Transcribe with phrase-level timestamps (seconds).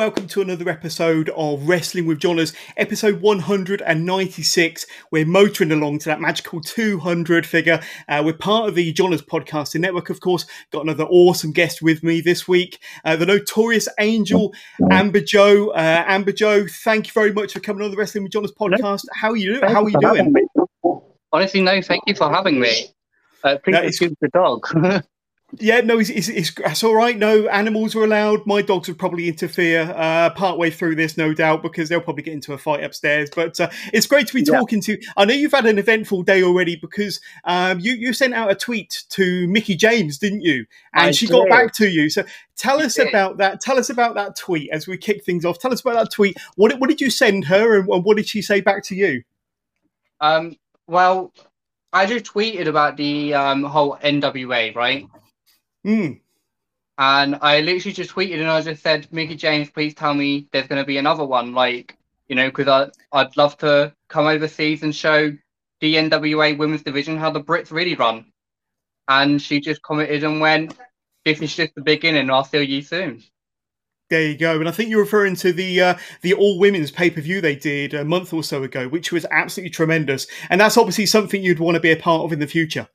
[0.00, 4.86] welcome to another episode of Wrestling with Johners, episode 196.
[5.10, 7.82] We're motoring along to that magical 200 figure.
[8.08, 10.46] Uh, we're part of the Johners Podcasting Network, of course.
[10.72, 14.54] Got another awesome guest with me this week, uh, the notorious Angel
[14.90, 15.68] Amber Joe.
[15.72, 19.04] Uh, Amber Joe, thank you very much for coming on the Wrestling with Johners podcast.
[19.12, 19.60] How are you?
[19.60, 20.34] How are you doing?
[21.30, 22.86] Honestly, no, thank you for having me.
[23.44, 24.66] Uh, please excuse the dog.
[25.58, 27.18] Yeah, no, it's, it's, it's, it's all right.
[27.18, 28.46] No animals are allowed.
[28.46, 32.22] My dogs would probably interfere uh, part way through this, no doubt, because they'll probably
[32.22, 33.30] get into a fight upstairs.
[33.34, 34.58] But uh, it's great to be Yeah.
[34.58, 34.96] talking to.
[35.16, 38.54] I know you've had an eventful day already because um, you you sent out a
[38.54, 40.66] tweet to Mickie James, didn't you?
[40.94, 42.10] And I she got back to you.
[42.10, 42.24] So
[42.56, 43.60] tell us about that.
[43.60, 45.58] Tell us about that tweet as we kick things off.
[45.58, 46.36] Tell us about that tweet.
[46.54, 49.24] What what did you send her, and what did she say back to you?
[50.20, 50.54] um,
[50.86, 51.32] well,
[51.92, 55.08] I just tweeted about the um, whole NWA, right?
[55.84, 56.20] Mm,
[56.98, 60.66] And I literally just tweeted and I just said, Mickie James, please tell me there's
[60.68, 61.52] going to be another one.
[61.54, 61.96] Like,
[62.28, 65.30] you know, because I'd love to come overseas and show
[65.80, 68.32] the NWA women's division how the Brits really run.
[69.08, 70.78] And she just commented and went,
[71.24, 72.30] this is just the beginning.
[72.30, 73.22] I'll see you soon.
[74.10, 74.58] There you go.
[74.58, 77.54] And I think you're referring to the uh, the all women's pay per view they
[77.56, 80.26] did a month or so ago, which was absolutely tremendous.
[80.48, 82.88] And that's obviously something you'd want to be a part of in the future.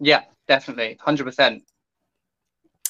[0.00, 0.96] Yeah, definitely.
[0.96, 1.62] 100%.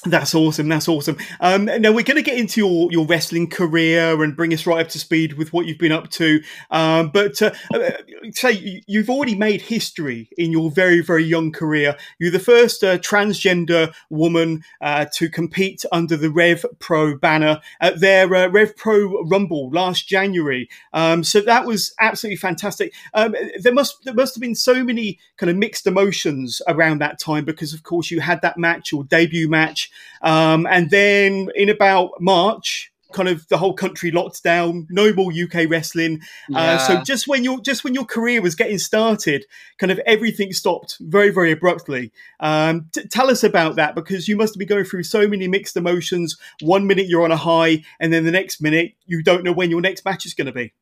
[0.05, 0.69] That's awesome.
[0.69, 1.17] That's awesome.
[1.41, 4.79] Um, now we're going to get into your, your wrestling career and bring us right
[4.85, 6.41] up to speed with what you've been up to.
[6.71, 7.91] Um, but uh, uh,
[8.31, 11.97] say you- you've already made history in your very very young career.
[12.17, 17.99] You're the first uh, transgender woman uh, to compete under the Rev Pro banner at
[17.99, 20.69] their uh, Rev Pro Rumble last January.
[20.93, 22.93] Um, so that was absolutely fantastic.
[23.13, 27.19] Um, there must there must have been so many kind of mixed emotions around that
[27.19, 29.88] time because of course you had that match, your debut match.
[30.21, 35.31] Um, and then in about March, kind of the whole country locked down, no more
[35.31, 36.21] UK wrestling.
[36.53, 39.45] Uh, so just when your just when your career was getting started,
[39.77, 42.11] kind of everything stopped very very abruptly.
[42.39, 45.77] Um, t- tell us about that because you must be going through so many mixed
[45.77, 46.37] emotions.
[46.61, 49.69] One minute you're on a high, and then the next minute you don't know when
[49.69, 50.73] your next match is going to be.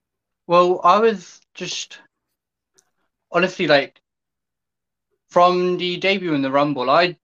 [0.47, 1.99] Well, I was just
[3.31, 4.01] honestly like
[5.29, 7.17] from the debut in the Rumble, I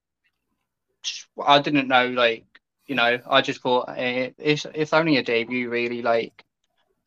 [1.44, 2.46] I didn't know like
[2.86, 6.44] you know I just thought eh, it's it's only a debut really like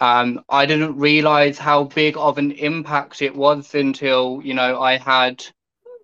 [0.01, 4.97] um I didn't realize how big of an impact it was until you know I
[4.99, 5.45] had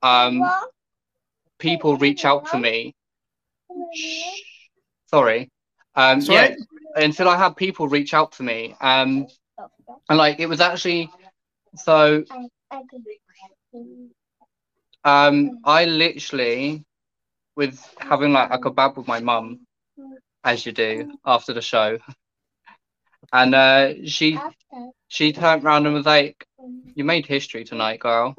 [0.03, 0.43] um
[1.59, 2.95] people reach out to me.
[5.07, 5.51] Sorry,
[5.95, 6.49] um Sorry?
[6.51, 6.55] yeah
[6.95, 9.27] until I had people reach out to me um
[10.09, 11.11] and like it was actually
[11.77, 12.25] so
[15.05, 16.85] um I literally
[17.57, 19.67] was having like a kebab with my mum
[20.45, 21.99] as you do after the show.
[23.33, 24.39] And uh she
[25.09, 26.47] she turned around and was like
[26.95, 28.35] you made history tonight girl.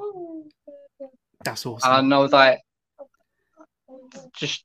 [1.43, 1.91] That's awesome.
[1.91, 2.59] and I was like
[4.33, 4.63] just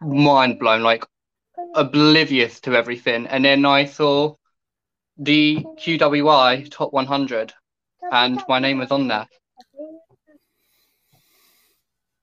[0.00, 1.04] mind blown like
[1.74, 3.26] oblivious to everything.
[3.26, 4.34] And then I saw
[5.16, 7.52] the PWI top 100
[8.12, 9.26] and my name was on there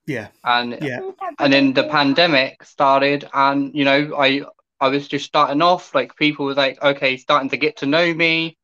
[0.07, 1.01] yeah, and yeah,
[1.37, 4.41] and then the pandemic started and you know i
[4.79, 8.13] i was just starting off like people were like okay starting to get to know
[8.13, 8.57] me.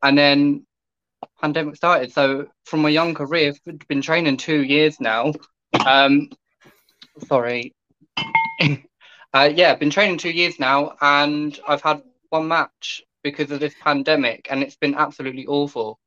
[0.00, 0.64] And then
[1.40, 2.12] pandemic started.
[2.12, 5.32] So from my young career i've been training two years now.
[5.84, 6.30] Um
[7.26, 7.74] sorry.
[9.34, 13.60] Uh yeah I've been training two years now and i've had one match because of
[13.60, 15.98] this pandemic and it's been absolutely awful.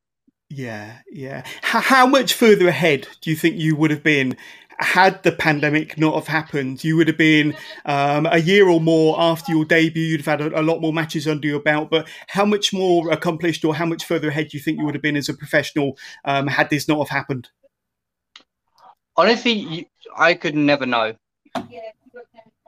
[0.52, 1.44] Yeah, yeah.
[1.46, 4.36] H- how much further ahead do you think you would have been
[4.82, 6.84] had the pandemic not have happened?
[6.84, 7.56] You would have been
[7.86, 10.04] um, a year or more after your debut.
[10.04, 11.90] You'd have had a, a lot more matches under your belt.
[11.90, 14.96] But how much more accomplished, or how much further ahead do you think you would
[14.96, 17.50] have been as a professional um, had this not have happened?
[19.18, 21.14] honestly i could never know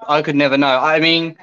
[0.08, 0.80] I could never know.
[0.80, 1.38] I mean,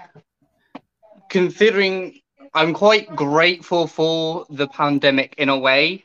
[1.28, 2.20] considering
[2.54, 6.04] I'm quite grateful for the pandemic in a way,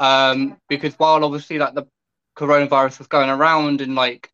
[0.00, 1.86] um, because while obviously like the
[2.38, 4.30] coronavirus was going around and like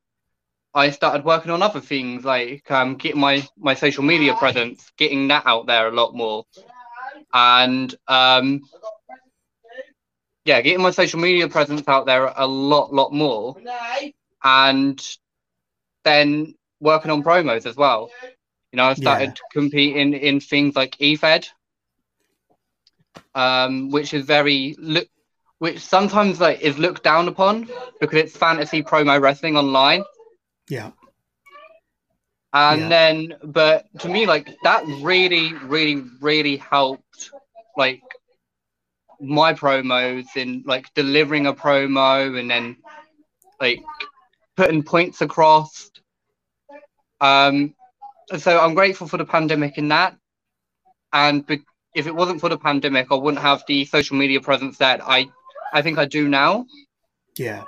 [0.75, 5.29] I started working on other things like um, getting my my social media presence, getting
[5.29, 6.45] that out there a lot more.
[7.33, 8.63] and um,
[10.45, 13.57] yeah, getting my social media presence out there a lot, lot more,
[14.43, 15.17] and
[16.05, 18.11] then working on promos as well.
[18.73, 19.49] You know, I started yeah.
[19.53, 21.47] competing in things like EFED,
[23.35, 25.09] um, which is very look,
[25.59, 27.69] which sometimes like is looked down upon
[28.01, 30.05] because it's fantasy promo wrestling online.
[30.69, 30.91] Yeah.
[32.53, 32.89] And yeah.
[32.89, 37.31] then, but to me, like that really, really, really helped,
[37.77, 38.03] like
[39.21, 42.77] my promos in like delivering a promo and then
[43.61, 43.83] like
[44.57, 45.91] putting points across.
[47.21, 47.75] Um,
[48.37, 50.17] so I'm grateful for the pandemic in that,
[51.13, 51.65] and be-
[51.95, 55.27] if it wasn't for the pandemic, I wouldn't have the social media presence that I
[55.75, 56.67] I think I do now.
[57.37, 57.65] Yeah.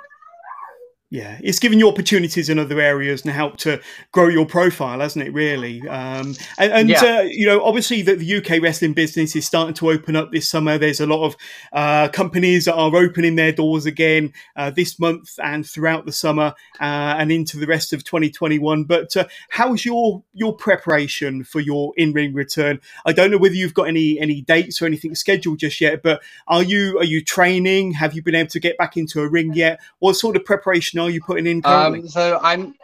[1.09, 3.79] Yeah, it's given you opportunities in other areas and helped to
[4.11, 5.33] grow your profile, hasn't it?
[5.33, 7.01] Really, um, and, and yeah.
[7.01, 10.49] uh, you know, obviously, that the UK wrestling business is starting to open up this
[10.49, 10.77] summer.
[10.77, 11.37] There's a lot of
[11.71, 16.53] uh, companies that are opening their doors again uh, this month and throughout the summer
[16.81, 18.83] uh, and into the rest of 2021.
[18.83, 22.81] But uh, how's your your preparation for your in ring return?
[23.05, 26.21] I don't know whether you've got any any dates or anything scheduled just yet, but
[26.49, 27.93] are you are you training?
[27.93, 29.79] Have you been able to get back into a ring yet?
[29.99, 30.96] What sort of preparation?
[30.99, 32.01] Are you putting in currently?
[32.01, 32.75] Um, so I'm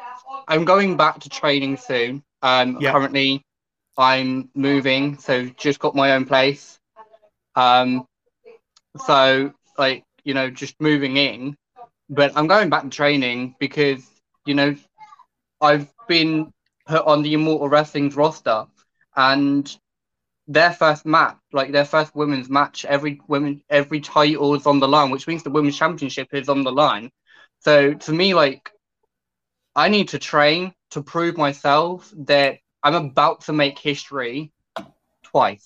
[0.48, 2.24] I'm going back to training soon.
[2.42, 2.80] Um.
[2.82, 3.44] Currently,
[3.98, 6.80] I'm moving, so just got my own place.
[7.56, 8.06] Um,
[9.06, 11.56] so like you know, just moving in,
[12.10, 14.04] but I'm going back to training because
[14.46, 14.76] you know,
[15.62, 16.52] I've been
[16.86, 18.66] put on the Immortal Wrestling's roster,
[19.16, 19.76] and
[20.48, 24.88] their first match, like their first women's match, every women every title is on the
[24.88, 27.10] line, which means the women's championship is on the line.
[27.64, 28.72] So to me, like,
[29.76, 34.52] I need to train to prove myself that I'm about to make history
[35.24, 35.66] twice.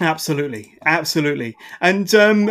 [0.00, 1.54] Absolutely, absolutely.
[1.80, 2.48] And um,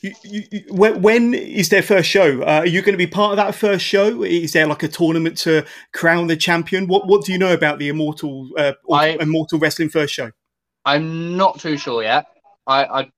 [0.00, 2.42] you, you, you, when is their first show?
[2.42, 4.24] Uh, are you going to be part of that first show?
[4.24, 6.88] Is there like a tournament to crown the champion?
[6.88, 10.32] What What do you know about the Immortal uh, I, Immortal Wrestling first show?
[10.84, 12.26] I'm not too sure yet.
[12.66, 13.10] I, I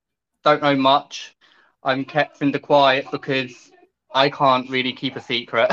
[0.43, 1.35] don't know much.
[1.81, 3.71] I'm kept in the quiet because
[4.15, 5.71] I can't really keep a secret.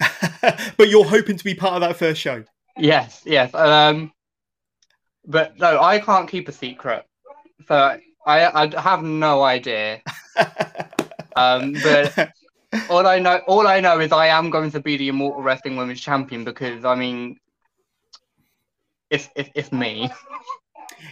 [0.76, 2.42] but you're hoping to be part of that first show.
[2.76, 3.54] Yes, yes.
[3.54, 4.12] Um,
[5.26, 7.04] but no, I can't keep a secret.
[7.68, 10.00] So I, I have no idea.
[11.36, 12.30] um, but
[12.90, 15.76] all I know, all I know is I am going to be the Immortal Wrestling
[15.76, 17.38] Women's Champion because I mean,
[19.10, 20.10] it's it's, it's me.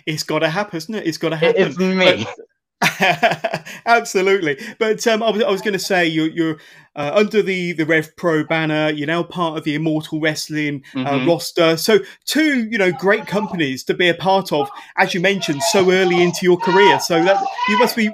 [0.07, 1.07] It's got to happen, isn't it?
[1.07, 1.63] It's got to happen.
[1.63, 2.25] It's me.
[2.25, 2.47] But,
[3.87, 6.59] Absolutely, but um, I was, I was going to say you're, you're
[6.97, 8.91] uh, under the the Rev Pro banner.
[8.91, 11.29] You're now part of the Immortal Wrestling uh, mm-hmm.
[11.29, 11.77] roster.
[11.77, 15.91] So two, you know, great companies to be a part of, as you mentioned, so
[15.91, 16.99] early into your career.
[17.01, 18.11] So that you must be.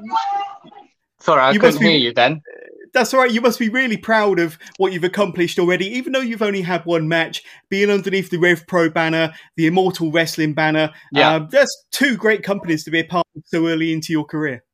[1.21, 2.43] Sorry, I you couldn't be, hear you then
[2.93, 3.31] that's all right.
[3.31, 6.85] You must be really proud of what you've accomplished already, even though you've only had
[6.85, 7.43] one match.
[7.69, 12.43] Being underneath the Rev Pro banner, the Immortal Wrestling banner, yeah, uh, that's two great
[12.43, 14.65] companies to be a part of so early into your career.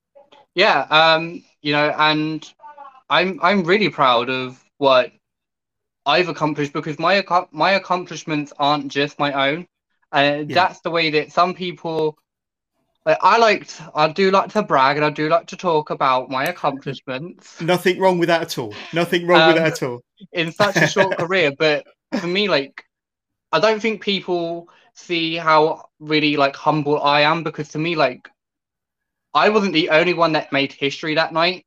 [0.54, 2.52] Yeah, um, you know, and
[3.10, 5.12] I'm I'm really proud of what
[6.06, 9.66] I've accomplished because my my accomplishments aren't just my own.
[10.12, 10.54] And yeah.
[10.54, 12.16] that's the way that some people
[13.06, 16.30] like, I liked, I do like to brag and I do like to talk about
[16.30, 17.60] my accomplishments.
[17.60, 18.74] Nothing wrong with that at all.
[18.92, 20.00] Nothing wrong um, with that at all.
[20.32, 21.86] in such a short career, but
[22.18, 22.84] for me, like,
[23.52, 28.28] I don't think people see how really like humble I am because to me, like,
[29.34, 31.66] I wasn't the only one that made history that night.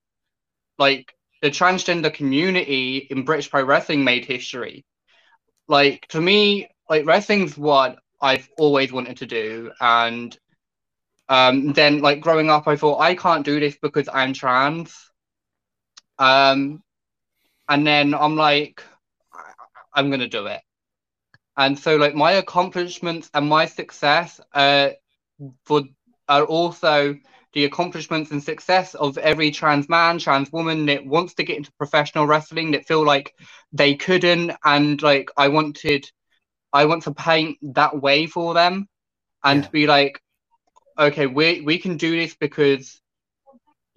[0.79, 4.85] Like, the transgender community in British pro wrestling made history.
[5.67, 10.35] Like, to me, like, wrestling's what I've always wanted to do, and
[11.29, 14.96] um, then, like growing up, I thought I can't do this because I'm trans.
[16.19, 16.81] Um,
[17.69, 18.81] and then I'm like,
[19.93, 20.62] I'm gonna do it.
[21.57, 24.89] And so, like my accomplishments and my success, uh,
[25.65, 25.84] for
[26.29, 27.17] are also
[27.53, 31.72] the accomplishments and success of every trans man, trans woman that wants to get into
[31.74, 33.34] professional wrestling that feel like
[33.74, 36.10] they couldn't, and like I wanted,
[36.72, 38.88] I want to paint that way for them,
[39.43, 39.69] and yeah.
[39.69, 40.22] be like,
[40.97, 43.01] okay, we we can do this because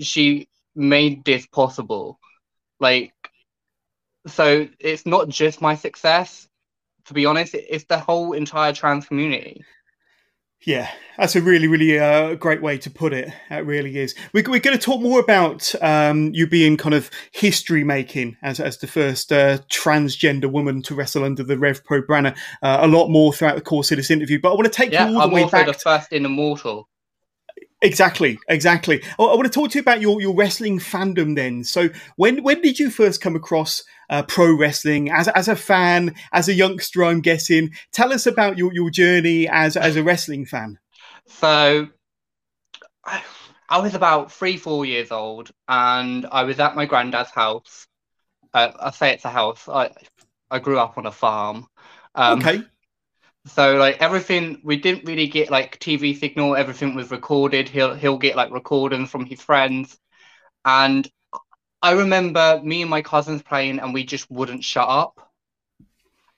[0.00, 2.18] she made this possible.
[2.78, 3.12] Like,
[4.26, 6.48] so it's not just my success.
[7.06, 9.64] To be honest, it's the whole entire trans community.
[10.62, 13.32] Yeah, that's a really, really uh, great way to put it.
[13.48, 14.14] That really is.
[14.34, 18.60] We're, we're going to talk more about um, you being kind of history making as,
[18.60, 22.88] as the first uh, transgender woman to wrestle under the Rev Pro banner uh, a
[22.88, 24.38] lot more throughout the course of this interview.
[24.38, 25.66] But I want to take yeah, you all the I'm way also back.
[25.66, 26.88] the first in Immortal.
[27.82, 29.02] Exactly, exactly.
[29.18, 31.64] I, I, want to talk to you about your, your wrestling fandom then.
[31.64, 36.14] So, when when did you first come across uh, pro wrestling as, as a fan,
[36.32, 37.04] as a youngster?
[37.04, 37.70] I'm guessing.
[37.92, 40.78] Tell us about your, your journey as as a wrestling fan.
[41.26, 41.88] So,
[43.04, 43.22] I,
[43.70, 47.86] I was about three, four years old, and I was at my granddad's house.
[48.52, 49.68] Uh, I say it's a house.
[49.68, 49.90] I
[50.50, 51.66] I grew up on a farm.
[52.14, 52.62] Um, okay.
[53.46, 56.56] So like everything, we didn't really get like TV signal.
[56.56, 57.68] Everything was recorded.
[57.68, 59.98] He'll he'll get like recordings from his friends,
[60.64, 61.08] and
[61.82, 65.32] I remember me and my cousins playing, and we just wouldn't shut up,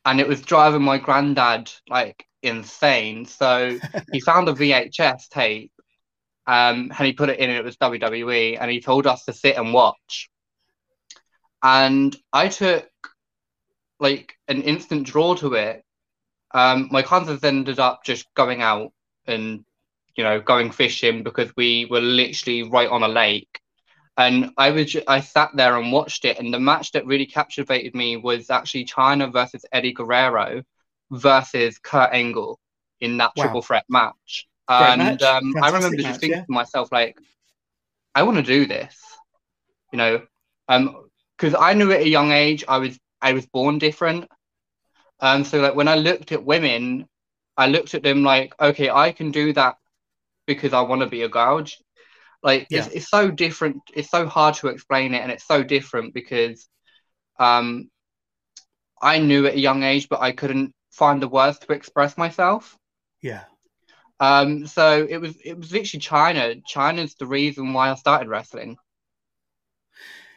[0.05, 3.27] and it was driving my granddad like insane.
[3.27, 3.79] So
[4.13, 5.73] he found a VHS tape,
[6.47, 9.33] um, and he put it in, and it was WWE, and he told us to
[9.33, 10.31] sit and watch.
[11.65, 12.89] And I took
[13.99, 15.85] like an instant draw to it
[16.55, 18.93] um, my cousins ended up just going out
[19.27, 19.65] and
[20.17, 23.61] you know going fishing because we were literally right on a lake
[24.19, 27.95] and i was i sat there and watched it and the match that really captivated
[27.95, 30.63] me was actually Chyna versus eddie guerrero
[31.11, 32.59] versus kurt angle
[33.01, 33.45] in that wow.
[33.45, 35.23] triple threat match Great and match.
[35.23, 36.45] Um, i remember just thinking yeah.
[36.45, 37.17] to myself like
[38.15, 39.01] i want to do this
[39.93, 40.23] you know
[40.69, 41.05] um
[41.37, 44.29] because i knew at a young age i was i was born different
[45.23, 47.09] um, so like when I looked at women,
[47.57, 49.77] I looked at them like, okay, I can do that
[50.47, 51.79] because I want to be a gouge.
[52.43, 52.81] Like yeah.
[52.81, 53.83] it's, it's so different.
[53.95, 56.69] It's so hard to explain it, and it's so different because
[57.39, 57.89] um,
[59.01, 62.77] I knew at a young age, but I couldn't find the words to express myself.
[63.23, 63.45] Yeah.
[64.19, 66.63] Um, so it was it was literally Chyna.
[66.65, 68.77] Chyna's the reason why I started wrestling.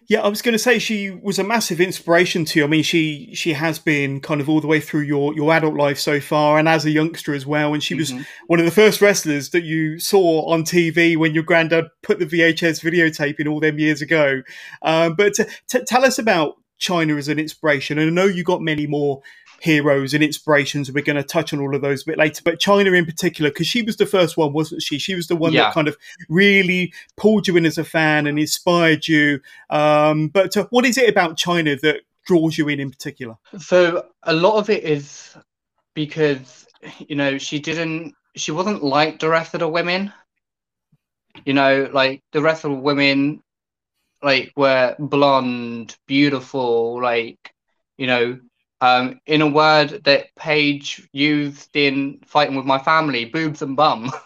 [0.08, 2.66] Yeah, I was going to say she was a massive inspiration to you.
[2.66, 5.76] I mean, she she has been kind of all the way through your your adult
[5.76, 7.74] life so far, and as a youngster as well.
[7.74, 8.18] And she mm-hmm.
[8.18, 12.20] was one of the first wrestlers that you saw on TV when your granddad put
[12.20, 14.44] the VHS videotape in all them years ago.
[14.84, 18.44] Um, but t- t- tell us about Chyna as an inspiration, and I know you
[18.44, 19.22] got many more
[19.66, 20.92] heroes and inspirations.
[20.92, 22.44] We're going to touch on all of those a bit later.
[22.46, 25.00] But Chyna in particular, because she was the first one, wasn't she?
[25.00, 25.64] She was the one yeah.
[25.64, 25.98] that kind of
[26.30, 29.42] really pulled you in as a fan and inspired you.
[29.72, 33.38] Um, but uh, what is it about Chyna that draws you in in particular?
[33.58, 35.36] So a lot of it is
[35.96, 36.68] because
[37.00, 40.14] you know she didn't, she wasn't like the rest of the women.
[41.44, 43.42] You know, like the rest of the women,
[44.22, 47.52] like were blonde, beautiful, like
[47.98, 48.40] you know,
[48.82, 54.12] um, in a word that Paige used in fighting with my family, boobs and bum.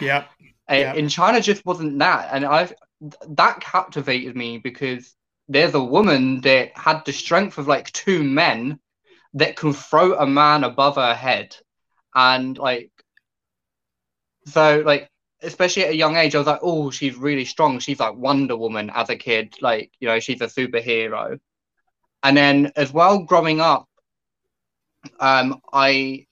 [0.00, 0.24] Yeah.
[0.68, 0.94] yeah.
[0.94, 2.72] In Chyna, just wasn't that, and I
[3.28, 5.14] that captivated me because
[5.48, 8.80] there's a woman that had the strength of like two men
[9.34, 11.56] that can throw a man above her head,
[12.16, 12.90] and like
[14.46, 15.08] so like
[15.42, 17.78] especially at a young age, I was like, oh, she's really strong.
[17.78, 21.38] She's like Wonder Woman as a kid, like you know, she's a superhero.
[22.22, 23.88] And then as well, growing up,
[25.18, 26.26] um, I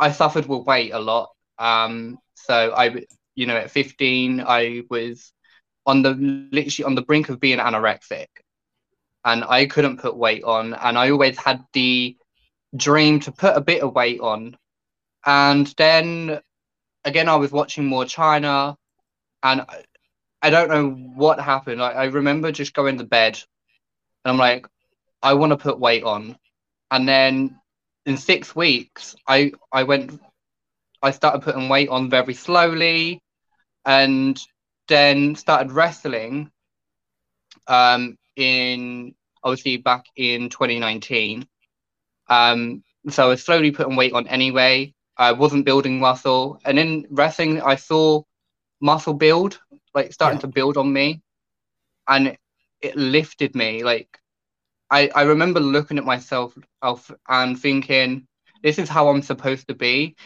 [0.00, 1.30] I suffered with weight a lot.
[1.58, 5.32] Um, so I, you know, at 15, I was
[5.86, 6.14] on the
[6.52, 8.26] literally on the brink of being anorexic,
[9.24, 10.74] and I couldn't put weight on.
[10.74, 12.16] And I always had the
[12.76, 14.56] dream to put a bit of weight on.
[15.24, 16.40] And then
[17.04, 18.76] again, I was watching more Chyna,
[19.42, 19.84] and I,
[20.42, 21.82] I don't know what happened.
[21.82, 23.40] I, I remember just going to bed,
[24.24, 24.66] and I'm like,
[25.22, 26.36] I want to put weight on
[26.92, 27.58] and then
[28.04, 30.20] in six weeks, I I went,
[31.02, 33.20] I started putting weight on very slowly,
[33.84, 34.38] and
[34.88, 36.50] then started wrestling.
[37.66, 39.14] Um, in
[39.44, 41.46] obviously back in 2019.
[42.28, 44.94] Um, so I was slowly putting weight on anyway.
[45.16, 48.22] I wasn't building muscle, and in wrestling, I saw
[48.80, 49.58] muscle build,
[49.94, 50.42] like starting yeah.
[50.42, 51.22] to build on me,
[52.06, 52.36] and
[52.82, 53.82] it, lifted me.
[53.84, 54.18] Like
[54.90, 56.54] I, I remember looking at myself
[57.28, 58.26] and thinking,
[58.62, 60.16] this is how I'm supposed to be.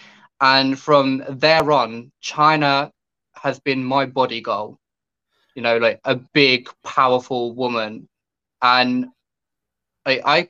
[0.40, 2.90] And from there on, Chyna
[3.34, 4.78] has been my body goal.
[5.54, 8.08] You know, like a big, powerful woman.
[8.62, 9.08] And
[10.06, 10.48] I, I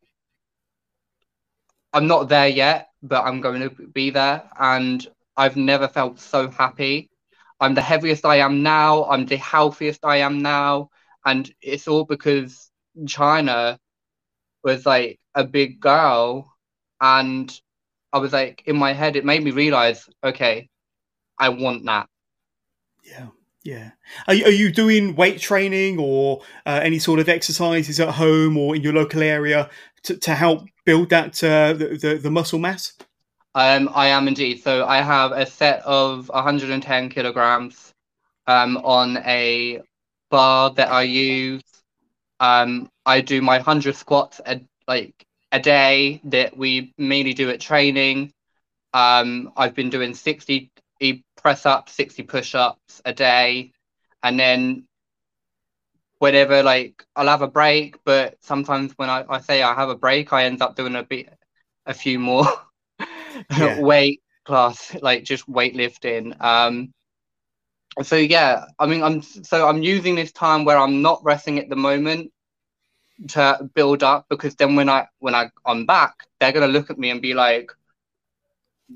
[1.93, 4.43] I'm not there yet, but I'm going to be there.
[4.59, 7.11] And I've never felt so happy.
[7.61, 9.05] I'm the heaviest I am now.
[9.07, 10.91] I'm the healthiest I am now.
[11.26, 13.78] And it's all because Chyna
[14.64, 16.50] was like a big girl
[17.00, 17.61] and
[18.12, 20.68] I was like in my head it made me realize okay
[21.38, 22.09] I want that.
[23.04, 23.26] Yeah
[23.66, 23.90] yeah.
[24.28, 28.76] Are, are you doing weight training or uh, any sort of exercises at home or
[28.76, 29.68] in your local area
[30.04, 32.92] to, to help build that uh, the, the, the muscle mass?
[33.54, 34.62] Um, I am indeed.
[34.62, 37.92] So I have a set of 110 kilograms
[38.47, 39.80] um, on a
[40.30, 41.62] bar that I use.
[42.40, 45.14] Um, I do my 100 squats a, like
[45.52, 48.33] a day that we mainly do at training.
[48.92, 50.71] Um, I've been doing 60
[51.37, 53.73] press ups, 60 push ups a day.
[54.23, 54.87] And then
[56.18, 59.97] whenever like I'll have a break, but sometimes when I, I say I have a
[59.97, 61.28] break, I end up doing a bit
[61.87, 62.47] a few more
[63.59, 63.80] yeah.
[63.80, 66.40] weight class, like just weightlifting.
[66.42, 66.92] Um,
[68.03, 71.69] so yeah, I mean, I'm so I'm using this time where I'm not resting at
[71.69, 72.33] the moment
[73.29, 76.99] to build up because then when I when I I'm back, they're gonna look at
[76.99, 77.71] me and be like,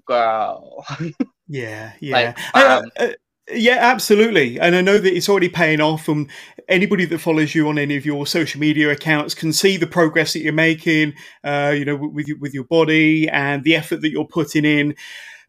[0.07, 0.85] "Girl."
[1.53, 2.35] Yeah, yeah.
[2.55, 3.09] like, uh, um, uh,
[3.53, 4.61] yeah, absolutely.
[4.61, 6.09] And I know that it's already paying off.
[6.09, 6.31] And
[6.69, 10.33] anybody that follows you on any of your social media accounts can see the progress
[10.33, 14.25] that you're making, uh, you know, with, with your body and the effort that you're
[14.25, 14.95] putting in.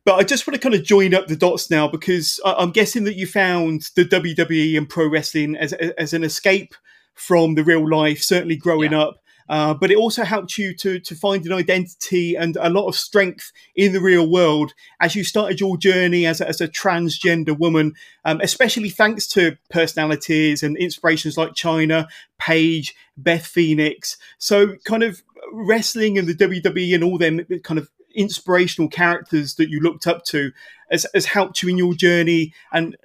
[0.04, 3.04] But I just want to kind of join up the dots now because I'm guessing
[3.04, 6.74] that you found the WWE and pro wrestling as, as an escape
[7.14, 9.02] from the real life, certainly growing yeah.
[9.02, 9.18] up.
[9.50, 12.96] Uh, but it also helped you to to find an identity and a lot of
[12.96, 17.58] strength in the real world as you started your journey as a, as a transgender
[17.58, 17.94] woman,
[18.24, 22.08] um, especially thanks to personalities and inspirations like Chyna,
[22.40, 24.16] Paige, Beth Phoenix.
[24.38, 29.70] So, kind of wrestling and the WWE and all them kind of inspirational characters that
[29.70, 30.52] you looked up to
[30.90, 32.96] has, has helped you in your journey and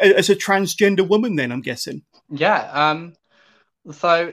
[0.00, 1.36] uh, as a transgender woman.
[1.36, 2.02] Then I'm guessing.
[2.30, 2.70] Yeah.
[2.72, 3.14] Um.
[3.92, 4.32] So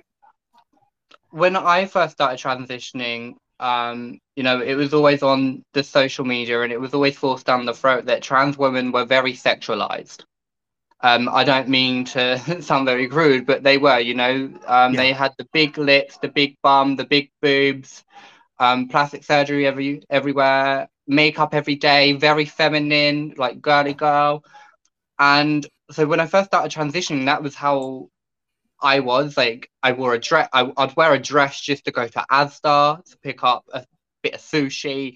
[1.31, 6.61] when I first started transitioning, um, you know, it was always on the social media
[6.61, 10.23] and it was always forced down the throat that trans women were very sexualized.
[11.03, 15.01] Um, I don't mean to sound very rude, but they were, you know, um, yeah.
[15.01, 18.03] they had the big lips, the big bum, the big boobs,
[18.61, 24.43] um, plastic surgery every everywhere, makeup every day, very feminine, like girly girl.
[25.19, 28.09] And so when I first started transitioning, that was how
[28.79, 30.47] I was like, I wore a dress.
[30.53, 33.83] I, would wear a dress just to go to Asda to pick up a
[34.21, 35.15] bit of sushi,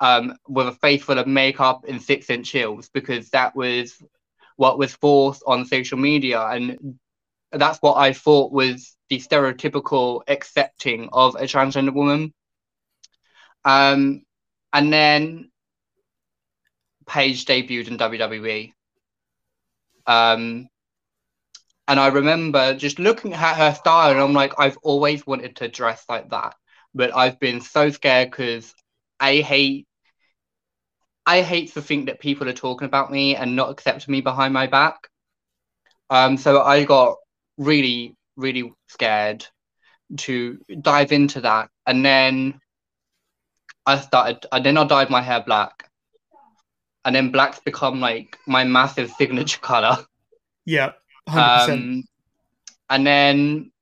[0.00, 4.02] um, with a face full of makeup and six inch heels because that was
[4.56, 6.98] what was forced on social media, and
[7.52, 12.34] that's what I thought was the stereotypical accepting of a transgender woman.
[13.64, 14.24] Um,
[14.72, 15.50] and then
[17.06, 18.74] Paige debuted in WWE.
[20.06, 20.68] Um,
[21.88, 25.68] and I remember just looking at her style, and I'm like, I've always wanted to
[25.68, 26.54] dress like that,
[26.94, 28.74] but I've been so scared because
[29.20, 29.86] I hate.
[31.26, 34.52] I hate to think that people are talking about me and not accepting me behind
[34.54, 35.08] my back.
[36.10, 37.16] Um, so I got
[37.56, 39.46] really, really scared
[40.18, 42.60] to dive into that, and then
[43.86, 44.46] I started.
[44.52, 45.88] And then I dyed my hair black,
[47.04, 49.98] and then black's become like my massive signature color.
[50.64, 50.92] Yeah.
[51.26, 52.04] Um,
[52.90, 53.72] and then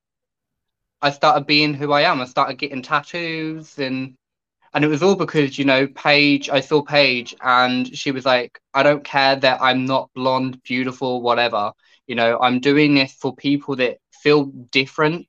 [1.03, 2.21] I started being who I am.
[2.21, 4.17] I started getting tattoos and
[4.73, 6.49] and it was all because you know Paige.
[6.49, 11.23] I saw Paige and she was like, I don't care that I'm not blonde, beautiful,
[11.23, 11.73] whatever.
[12.07, 15.27] You know, I'm doing this for people that feel different.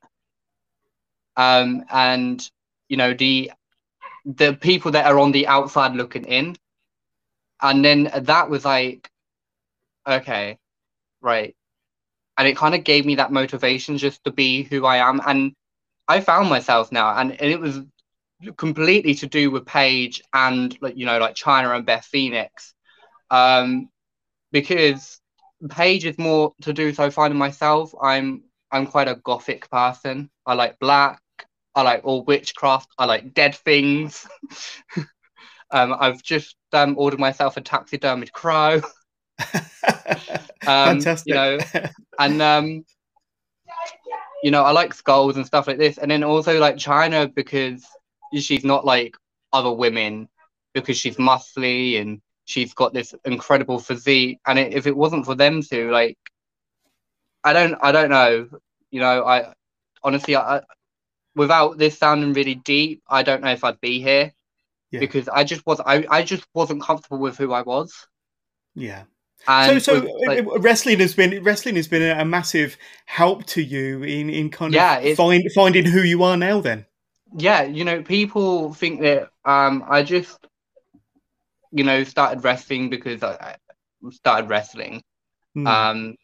[1.36, 2.48] Um, and
[2.88, 3.50] you know the
[4.24, 6.56] the people that are on the outside looking in.
[7.62, 9.10] And then that was like,
[10.06, 10.58] okay,
[11.22, 11.54] right
[12.38, 15.20] and it kind of gave me that motivation just to be who I am.
[15.26, 15.52] And
[16.08, 17.80] I found myself now, and, and it was
[18.58, 22.74] completely to do with Paige and like you know like Chyna and Beth Phoenix,
[23.30, 23.90] um,
[24.52, 25.20] because
[25.70, 27.94] Paige is more to do so finding myself.
[28.02, 30.30] I'm I'm quite a gothic person.
[30.46, 31.21] I like black.
[31.74, 32.90] I like all witchcraft.
[32.98, 34.26] I like dead things.
[35.70, 38.82] um, I've just um, ordered myself a taxidermied crow.
[40.64, 41.26] Um, Fantastic.
[41.28, 41.58] You know,
[42.20, 42.84] and um,
[44.44, 47.84] you know, I like skulls and stuff like this, and then also like Chyna because
[48.32, 49.16] she's not like
[49.52, 50.28] other women
[50.72, 54.38] because she's muscly and she's got this incredible physique.
[54.46, 56.16] And it, if it wasn't for them two, like,
[57.44, 58.48] I don't, I don't know.
[58.90, 59.52] You know, I
[60.02, 60.60] honestly, I,
[61.34, 64.32] without this sounding really deep, I don't know if I'd be here
[64.90, 65.00] yeah.
[65.00, 67.92] because I just was, I, I just wasn't comfortable with who I was.
[68.74, 69.04] Yeah.
[69.48, 74.04] And so, so like, wrestling has been wrestling has been a, massive help to you
[74.04, 76.60] in in kind yeah, of find, finding who you are now.
[76.60, 76.86] Then,
[77.36, 80.46] yeah, you know, people think that um, I just,
[81.72, 83.56] you know, started wrestling because I,
[84.12, 85.02] started wrestling.
[85.54, 85.66] Hmm.
[85.66, 86.16] Um,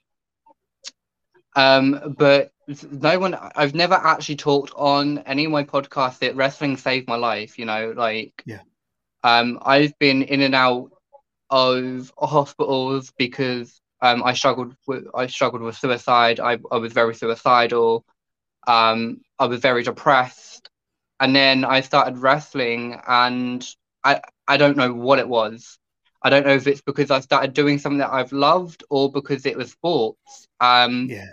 [1.59, 2.53] um, but
[2.92, 7.16] no one, I've never actually talked on any of my podcasts that wrestling saved my
[7.16, 7.59] life.
[7.59, 8.62] You know, like yeah
[9.25, 10.90] Um, I've been in and out
[11.51, 16.40] of hospitals because um, I struggled with I struggled with suicide.
[16.40, 18.05] I, I was very suicidal.
[18.66, 20.71] Um, I was very depressed,
[21.21, 23.66] and then I started wrestling, and
[24.05, 25.79] I I don't know what it was.
[26.23, 29.47] I don't know if it's because I started doing something that I've loved or because
[29.47, 30.49] it was sports.
[30.61, 31.27] Um, yeah.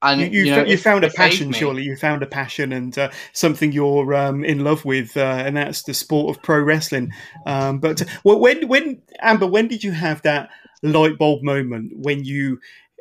[0.00, 1.82] And you, you, you, know, you found a passion, surely.
[1.82, 5.82] You found a passion and uh, something you're um, in love with, uh, and that's
[5.82, 7.10] the sport of pro wrestling.
[7.46, 10.50] Um, but well, when, when Amber, when did you have that
[10.82, 12.60] light bulb moment when you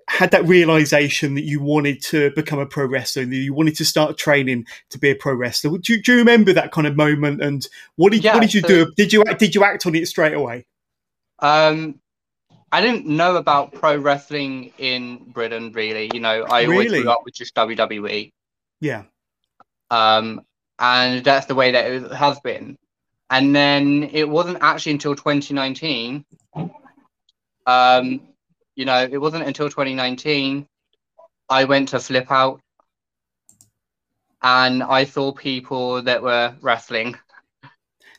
[0.10, 3.86] had that realization that you wanted to become a pro wrestler and you wanted to
[3.86, 5.78] start training to be a pro wrestler.
[5.78, 7.42] Do you, do you remember that kind of moment?
[7.42, 8.92] And what did yeah, what did you so, do?
[8.96, 10.66] Did you did you act on it straight away?
[11.40, 12.00] Um,
[12.72, 16.10] I didn't know about pro wrestling in Britain really.
[16.14, 16.74] You know, I really?
[16.74, 18.32] always grew up with just WWE.
[18.82, 19.04] Yeah.
[19.90, 20.42] Um,
[20.80, 22.78] and that's the way that it has been.
[23.30, 26.26] And then it wasn't actually until 2019
[27.68, 28.22] um,
[28.76, 30.66] you know, it wasn't until 2019
[31.50, 32.62] I went to Flip Out
[34.42, 37.18] and I saw people that were wrestling.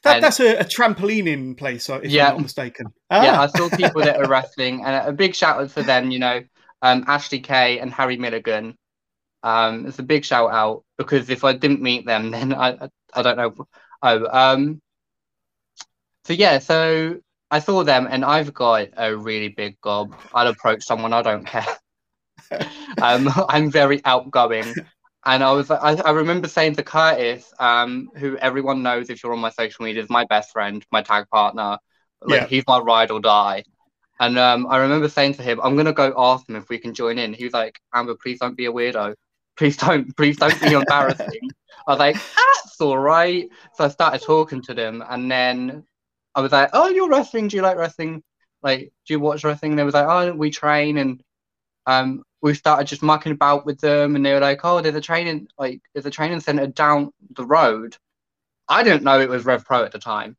[0.04, 2.87] That, and, that's a, a trampolining place, if yeah, I'm not mistaken.
[3.11, 3.24] Ah.
[3.24, 6.11] Yeah, I saw people that were wrestling, and a big shout out to them.
[6.11, 6.42] You know,
[6.82, 8.76] um, Ashley Kay and Harry Milligan.
[9.42, 12.88] Um, it's a big shout out because if I didn't meet them, then I I,
[13.14, 13.54] I don't know.
[14.02, 14.80] Oh, um,
[16.24, 17.18] so yeah, so
[17.50, 20.14] I saw them and I've got a really big gob.
[20.34, 21.66] I'll approach someone, I don't care.
[23.02, 24.74] um, I'm very outgoing.
[25.28, 29.34] And I was, I, I remember saying to Curtis, um, who everyone knows if you're
[29.34, 31.78] on my social media, is my best friend, my tag partner.
[32.22, 32.46] Like, yeah.
[32.46, 33.64] He's my ride or die.
[34.18, 36.78] And um, I remember saying to him, I'm going to go ask him if we
[36.78, 37.34] can join in.
[37.34, 39.14] He was like, Amber, please don't be a weirdo.
[39.56, 41.50] Please don't, please don't be embarrassing.
[41.86, 43.48] I was like, that's all right.
[43.74, 45.04] So I started talking to them.
[45.08, 45.84] And then
[46.38, 47.48] I was like, "Oh, you're wrestling.
[47.48, 48.22] Do you like wrestling?
[48.62, 51.20] Like, do you watch wrestling?" And they was like, "Oh, we train." And
[51.86, 55.01] um, we started just mucking about with them, and they were like, "Oh, there's a
[55.01, 57.96] training like there's a training center down the road."
[58.68, 60.37] I didn't know it was Rev Pro at the time.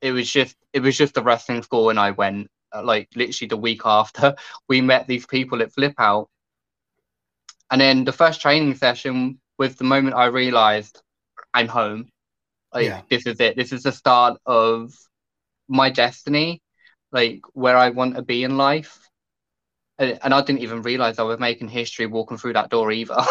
[0.00, 3.48] It was just it was just the wrestling school, and I went uh, like literally
[3.48, 4.34] the week after
[4.68, 6.28] we met these people at Flip Out.
[7.70, 11.00] And then the first training session was the moment I realized
[11.54, 12.10] I'm home.
[12.74, 13.02] Like yeah.
[13.08, 13.56] this is it.
[13.56, 14.92] This is the start of
[15.68, 16.60] my destiny,
[17.12, 18.98] like where I want to be in life.
[19.98, 23.16] And, I didn't even realize I was making history walking through that door either.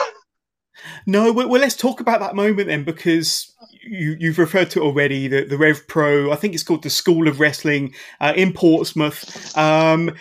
[1.06, 5.28] No, well, let's talk about that moment then, because you, you've referred to already.
[5.28, 9.56] The, the Rev Pro, I think it's called the School of Wrestling uh, in Portsmouth.
[9.58, 10.16] Um,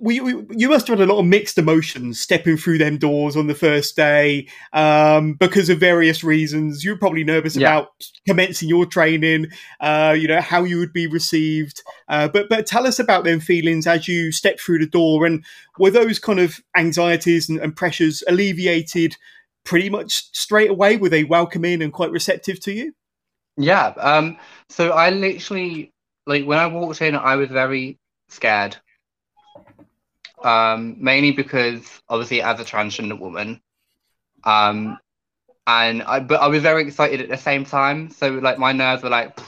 [0.00, 3.36] we, we, you must have had a lot of mixed emotions stepping through them doors
[3.36, 6.84] on the first day um, because of various reasons.
[6.84, 7.68] You're probably nervous yeah.
[7.68, 7.88] about
[8.26, 9.48] commencing your training,
[9.80, 11.82] uh, you know, how you would be received.
[12.08, 15.44] Uh, but but tell us about them feelings as you stepped through the door, and
[15.78, 19.16] were those kind of anxieties and, and pressures alleviated
[19.64, 20.96] pretty much straight away?
[20.96, 22.92] Were they welcoming and quite receptive to you?
[23.56, 23.88] Yeah.
[23.98, 24.38] Um,
[24.70, 25.92] so I literally
[26.26, 28.76] like when I walked in, I was very scared
[30.42, 33.60] um, mainly because obviously as a transgender woman,
[34.44, 34.98] um,
[35.66, 38.10] and I but I was very excited at the same time.
[38.10, 39.38] So like my nerves were like,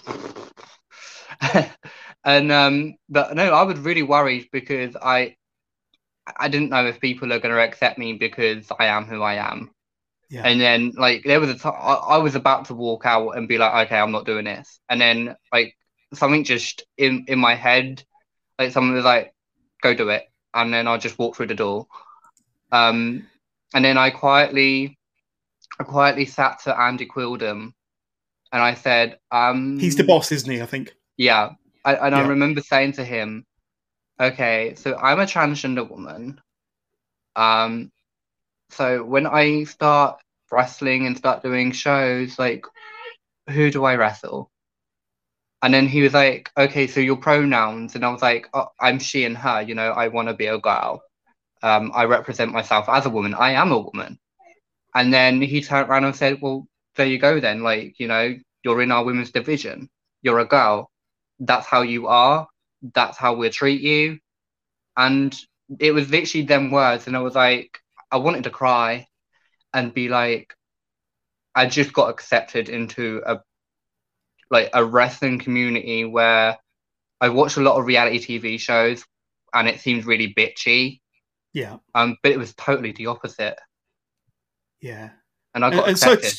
[2.25, 5.37] and um, but no, I was really worried because I
[6.39, 9.35] I didn't know if people are going to accept me because I am who I
[9.35, 9.71] am.
[10.31, 10.47] Yeah.
[10.47, 13.59] And then like there was a time I was about to walk out and be
[13.59, 14.81] like, okay, I'm not doing this.
[14.89, 15.77] And then like
[16.15, 18.05] something just in in my head,
[18.59, 19.35] like someone was like,
[19.83, 20.25] go do it
[20.55, 21.87] and then I just walked through the door.
[22.71, 23.27] Um,
[23.75, 24.99] and then I quietly,
[25.79, 27.73] I quietly sat to Andy Quildan,
[28.53, 30.95] and I said, um, "He's the boss, isn't he?" I think.
[31.17, 31.53] Yeah,
[31.85, 32.23] I, and yeah.
[32.23, 33.47] I remember saying to him,
[34.21, 36.41] "Okay, so I'm a transgender woman.
[37.35, 37.91] Um,
[38.71, 42.67] so when I start wrestling and start doing shows, like,
[43.49, 44.52] who do I wrestle?"
[45.63, 47.95] And then he was like, okay, so your pronouns.
[47.95, 50.47] And I was like, oh, I'm she and her, you know, I want to be
[50.47, 51.03] a girl.
[51.63, 53.35] Um, I represent myself as a woman.
[53.35, 54.19] I am a woman.
[54.95, 57.63] And then he turned around and said, well, there you go then.
[57.63, 59.89] Like, you know, you're in our women's division.
[60.23, 60.91] You're a girl.
[61.39, 62.49] That's how you are.
[62.95, 64.19] That's how we'll treat you.
[64.97, 65.37] And
[65.79, 67.07] it was literally them words.
[67.07, 67.79] And I was like,
[68.11, 69.07] I wanted to cry
[69.73, 70.53] and be like,
[71.55, 73.41] I just got accepted into a
[74.53, 76.57] like a wrestling community where
[77.21, 79.05] I watch a lot of reality TV shows
[79.55, 81.01] and it seems really bitchy.
[81.55, 81.79] Yeah.
[81.95, 83.59] Um, but it was totally the opposite.
[84.81, 85.11] Yeah.
[85.55, 86.37] and I got and such,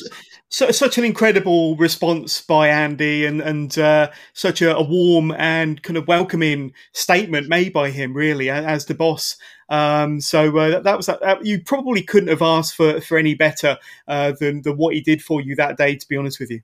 [0.48, 5.82] so, such an incredible response by Andy, and and uh, such a, a, warm and
[5.82, 9.36] kind of welcoming statement made by him, really, as the boss.
[9.70, 13.34] Um, so uh, that, that, was that, you probably couldn't have asked for for any
[13.34, 15.96] better uh, than than what he did for you that day.
[15.96, 16.60] To be honest with you,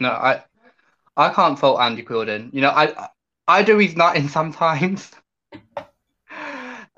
[0.00, 0.42] no, I
[1.18, 2.54] I can't fault Andy Quildan.
[2.54, 3.08] You know, I
[3.48, 5.10] I do his nutting sometimes,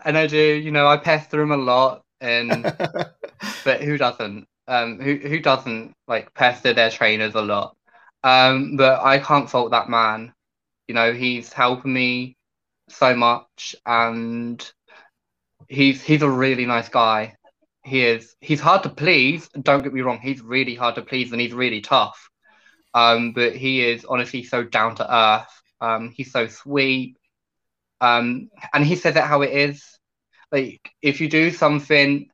[0.05, 0.37] and I do.
[0.37, 2.63] You know, I pester him a lot, and
[3.65, 4.47] but who doesn't?
[4.69, 7.77] Um, who who doesn't like pester their trainers a lot?
[8.23, 10.35] Um, but I can't fault that man.
[10.87, 12.37] You know, he's helping me
[12.91, 14.71] so much, and
[15.69, 17.37] he's he's a really nice guy.
[17.85, 18.37] He is.
[18.43, 19.49] He's hard to please.
[19.63, 20.21] Don't get me wrong.
[20.23, 22.30] He's really hard to please, and he's really tough.
[22.95, 25.63] Um, but he is honestly so down to earth.
[25.81, 27.17] Um, he's so sweet.
[28.01, 29.85] Um, and he says it how it is.
[30.51, 32.31] Like if you do something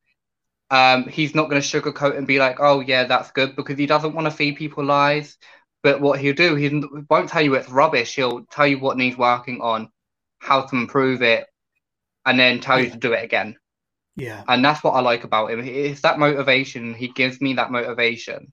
[0.70, 3.86] um, he's not going to sugarcoat and be like, "Oh yeah, that's good," because he
[3.86, 5.38] doesn't want to feed people lies.
[5.82, 8.16] But what he'll do, he won't tell you it's rubbish.
[8.16, 9.90] He'll tell you what needs working on,
[10.40, 11.46] how to improve it,
[12.24, 12.86] and then tell yeah.
[12.86, 13.56] you to do it again.
[14.16, 14.42] Yeah.
[14.48, 15.60] And that's what I like about him.
[15.60, 16.94] It's that motivation.
[16.94, 18.52] He gives me that motivation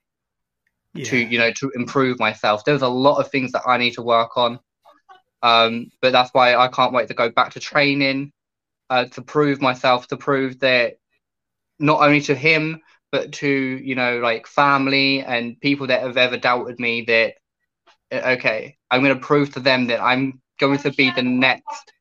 [0.93, 1.05] yeah.
[1.05, 2.65] to, you know, to improve myself.
[2.65, 4.59] There's a lot of things that I need to work on.
[5.41, 8.31] Um, but that's why I can't wait to go back to training,
[8.89, 10.97] uh, to prove myself, to prove that
[11.79, 16.35] not only to him but to you know like family and people that have ever
[16.37, 17.35] doubted me that
[18.11, 21.93] uh, okay i'm going to prove to them that i'm going to be the next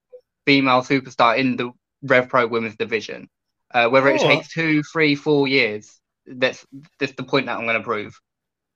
[0.47, 1.71] female superstar in the
[2.03, 3.29] rev pro women's division
[3.75, 4.15] uh, whether oh.
[4.15, 6.67] it takes two three four years that's
[6.99, 8.19] that's the point that i'm going to prove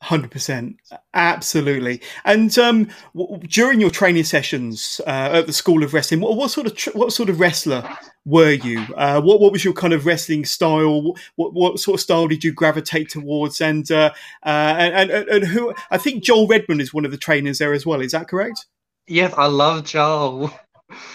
[0.02, 0.76] Hundred percent,
[1.14, 2.02] absolutely.
[2.26, 6.50] And um, w- during your training sessions uh, at the School of Wrestling, what, what
[6.50, 7.82] sort of tr- what sort of wrestler
[8.26, 8.80] were you?
[8.94, 11.14] Uh, what what was your kind of wrestling style?
[11.36, 13.62] What what sort of style did you gravitate towards?
[13.62, 14.12] And uh,
[14.44, 15.74] uh and, and and who?
[15.90, 18.02] I think Joel Redman is one of the trainers there as well.
[18.02, 18.66] Is that correct?
[19.06, 20.52] Yes, I love Joel.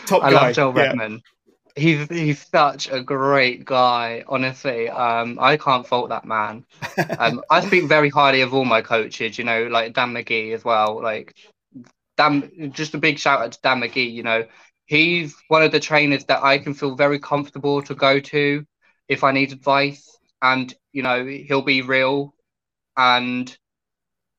[0.08, 0.42] Top I guy.
[0.42, 1.22] love Joel Redman.
[1.76, 4.24] He's he's such a great guy.
[4.28, 6.66] Honestly, um, I can't fault that man.
[7.18, 9.38] Um, I speak very highly of all my coaches.
[9.38, 11.02] You know, like Dan McGee as well.
[11.02, 11.36] Like
[12.18, 14.12] Dan, just a big shout out to Dan McGee.
[14.12, 14.48] You know,
[14.86, 18.66] he's one of the trainers that I can feel very comfortable to go to
[19.08, 22.34] if I need advice, and you know, he'll be real
[22.98, 23.56] and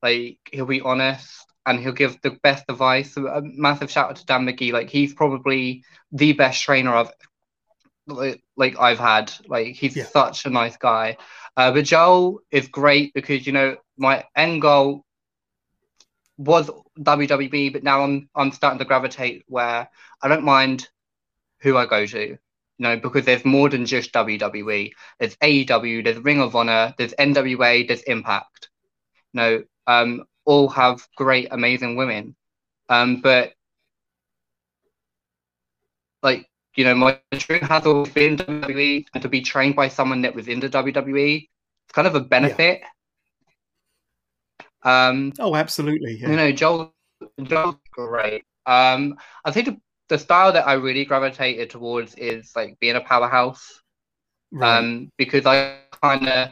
[0.03, 3.15] like he'll be honest and he'll give the best advice.
[3.17, 4.73] A massive shout out to Dan McGee.
[4.73, 7.11] Like he's probably the best trainer I've
[8.07, 9.31] like, like I've had.
[9.47, 10.05] Like he's yeah.
[10.05, 11.17] such a nice guy.
[11.55, 15.05] Uh, but Joel is great because you know my end goal
[16.37, 19.89] was WWE, but now I'm I'm starting to gravitate where
[20.21, 20.87] I don't mind
[21.61, 22.37] who I go to.
[22.79, 24.91] You know, because there's more than just WWE.
[25.19, 28.69] There's AEW, there's Ring of Honor, there's NWA, there's Impact.
[29.31, 32.35] You know, um, all have great, amazing women.
[32.89, 33.53] Um, but
[36.21, 40.21] like you know, my dream has always been WWE, and to be trained by someone
[40.23, 42.81] that was in the WWE, it's kind of a benefit.
[44.85, 45.09] Yeah.
[45.09, 46.17] Um, oh, absolutely.
[46.19, 46.29] Yeah.
[46.31, 46.93] You know, Joel,
[47.41, 48.43] Joel's great.
[48.65, 49.77] Um, I think the,
[50.09, 53.81] the style that I really gravitated towards is like being a powerhouse.
[54.51, 54.77] Right.
[54.77, 56.49] Um, because I kind of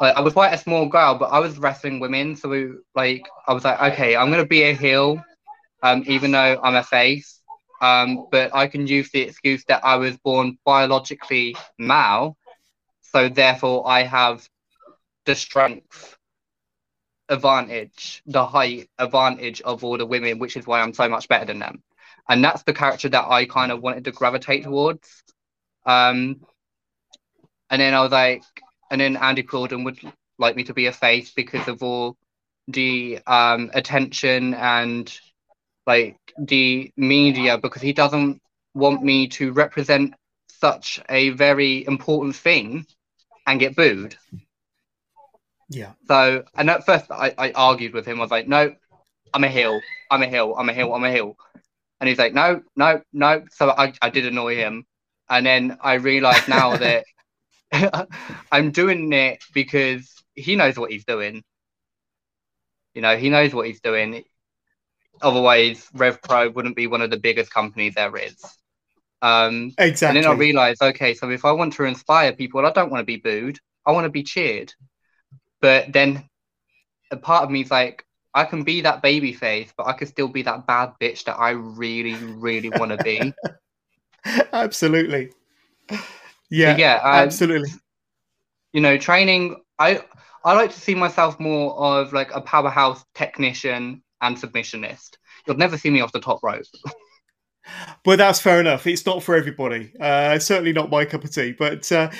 [0.00, 3.28] like I was quite a small girl, but I was wrestling women, so we, like
[3.46, 5.22] I was like, okay, I'm gonna be a heel,
[5.82, 7.40] um, even though I'm a face,
[7.82, 12.36] um, but I can use the excuse that I was born biologically male,
[13.02, 14.48] so therefore I have
[15.26, 16.16] the strength
[17.28, 21.44] advantage, the height advantage of all the women, which is why I'm so much better
[21.44, 21.82] than them,
[22.26, 25.06] and that's the character that I kind of wanted to gravitate towards.
[25.84, 26.40] Um,
[27.68, 28.42] and then I was like,
[28.90, 29.98] and then Andy Quildan would
[30.38, 32.16] like me to be a face because of all
[32.68, 35.18] the um, attention and
[35.86, 38.40] like the media because he doesn't
[38.74, 40.14] want me to represent
[40.48, 42.86] such a very important thing
[43.46, 44.16] and get booed.
[45.68, 45.92] Yeah.
[46.06, 48.18] So, and at first I, I argued with him.
[48.18, 48.74] I was like, no,
[49.32, 49.80] I'm a heel.
[50.10, 50.54] I'm a heel.
[50.56, 50.92] I'm a heel.
[50.92, 51.36] I'm a heel.
[52.00, 53.44] And he's like, no, no, no.
[53.52, 54.84] So I, I did annoy him.
[55.28, 57.04] And then I realized now that
[58.52, 61.42] I'm doing it because he knows what he's doing.
[62.94, 64.24] You know, he knows what he's doing.
[65.22, 68.36] Otherwise, Rev Pro wouldn't be one of the biggest companies there is.
[69.22, 70.18] Um, exactly.
[70.18, 73.02] And then I realized, okay, so if I want to inspire people, I don't want
[73.02, 73.58] to be booed.
[73.86, 74.72] I want to be cheered.
[75.60, 76.28] But then
[77.10, 80.06] a part of me is like, I can be that baby face, but I can
[80.06, 83.34] still be that bad bitch that I really, really want to be.
[84.52, 85.30] Absolutely.
[86.50, 87.70] Yeah, yeah, um, absolutely.
[88.72, 89.62] You know, training.
[89.78, 90.02] I
[90.44, 95.16] I like to see myself more of like a powerhouse technician and submissionist.
[95.46, 96.64] You'll never see me off the top rope.
[98.04, 98.86] But that's fair enough.
[98.86, 99.92] It's not for everybody.
[100.00, 101.52] Uh, certainly not my cup of tea.
[101.52, 102.10] But uh,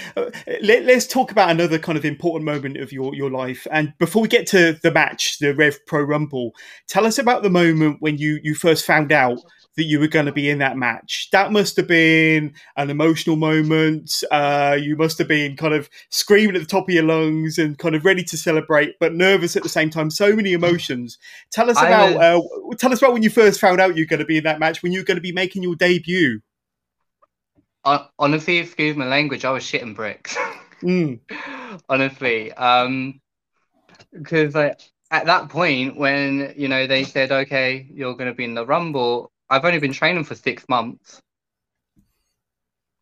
[0.63, 3.67] let, us talk about another kind of important moment of your, your life.
[3.71, 6.53] And before we get to the match, the Rev Pro Rumble,
[6.87, 9.39] tell us about the moment when you, you first found out
[9.77, 11.29] that you were going to be in that match.
[11.33, 14.23] That must have been an emotional moment.
[14.31, 17.79] Uh, you must have been kind of screaming at the top of your lungs and
[17.79, 20.11] kind of ready to celebrate, but nervous at the same time.
[20.11, 21.19] So many emotions.
[21.51, 22.41] Tell us about uh,
[22.79, 24.83] tell us about when you first found out you're going to be in that match.
[24.83, 26.41] When you're going to be making your debut.
[27.85, 29.45] Uh, honestly, excuse my language.
[29.45, 30.37] I was shitting bricks.
[30.83, 31.21] Mm.
[31.91, 33.21] honestly, um,
[34.13, 34.81] because like
[35.11, 38.65] at that point when you know they said okay you're going to be in the
[38.65, 41.21] rumble I've only been training for six months,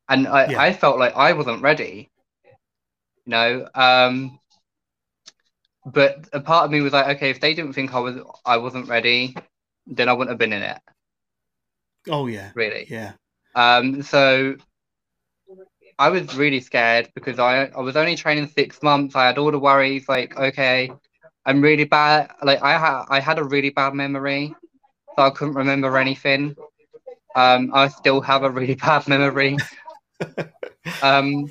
[0.08, 0.58] and I, yeah.
[0.68, 2.11] I felt like I wasn't ready.
[3.26, 4.40] You know, um,
[5.87, 8.58] but a part of me was like, okay, if they didn't think I was I
[8.58, 9.34] wasn't ready,
[9.87, 10.78] then I wouldn't have been in it.
[12.08, 13.12] Oh yeah, really, yeah.
[13.54, 14.56] Um, so
[15.98, 19.14] I was really scared because I I was only training six months.
[19.16, 20.90] I had all the worries, like, okay,
[21.46, 22.30] I'm really bad.
[22.42, 24.54] Like I had I had a really bad memory
[25.22, 26.57] I couldn't remember anything.
[27.35, 29.57] Um, I still have a really bad memory.
[31.02, 31.48] um,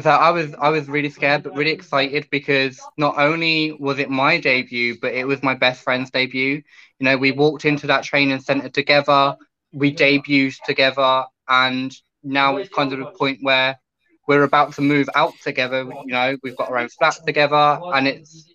[0.00, 4.08] so I was I was really scared but really excited because not only was it
[4.08, 6.62] my debut, but it was my best friend's debut.
[6.98, 9.36] You know, we walked into that training center together,
[9.72, 13.78] we debuted together, and now it's kind of a point where
[14.26, 15.84] we're about to move out together.
[15.84, 18.54] You know, we've got our own flat together, and it's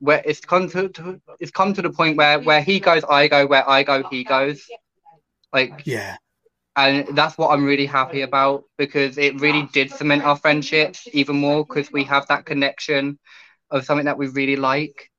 [0.00, 3.28] where it's come to, to, it's come to the point where where he goes, I
[3.28, 4.66] go, where I go, he goes.
[5.52, 6.16] Like yeah.
[6.76, 11.36] And that's what I'm really happy about because it really did cement our friendship even
[11.36, 13.18] more because we have that connection
[13.70, 15.10] of something that we really like.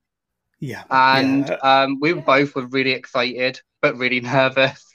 [0.60, 0.84] Yeah.
[0.90, 1.56] And yeah.
[1.56, 4.86] Um, we both were really excited but really nervous.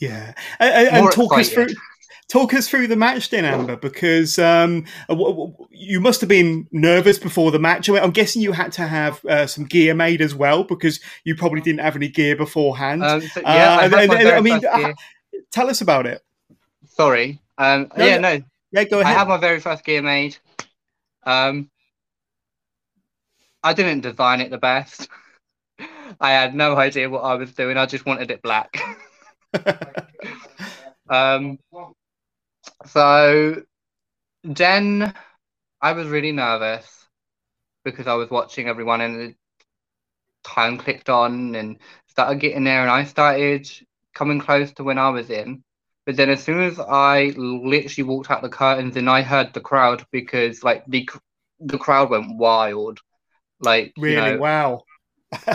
[0.00, 0.34] Yeah.
[0.58, 1.40] And, and talk excited.
[1.40, 1.82] us through
[2.32, 4.86] Talk us through the match then, Amber, because um,
[5.68, 7.90] you must have been nervous before the match.
[7.90, 11.60] I'm guessing you had to have uh, some gear made as well because you probably
[11.60, 13.04] didn't have any gear beforehand.
[13.04, 14.94] Um, so, yeah, uh, I, and, and, I mean, uh,
[15.50, 16.24] tell us about it.
[16.86, 17.38] Sorry.
[17.58, 18.42] Um, no, yeah, no.
[18.70, 19.14] Yeah, go ahead.
[19.14, 20.38] I had my very first gear made.
[21.24, 21.70] Um,
[23.62, 25.06] I didn't design it the best.
[26.18, 27.76] I had no idea what I was doing.
[27.76, 28.82] I just wanted it black.
[31.10, 31.58] um,
[32.86, 33.62] so
[34.44, 35.12] then
[35.80, 37.06] I was really nervous
[37.84, 39.34] because I was watching everyone and the
[40.44, 43.68] time clicked on and started getting there and I started
[44.14, 45.62] coming close to when I was in.
[46.04, 49.60] But then as soon as I literally walked out the curtains and I heard the
[49.60, 51.08] crowd because like the
[51.60, 52.98] the crowd went wild.
[53.60, 54.82] Like really you know, wow.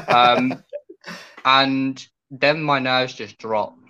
[0.07, 0.63] um
[1.45, 3.86] and then my nerves just dropped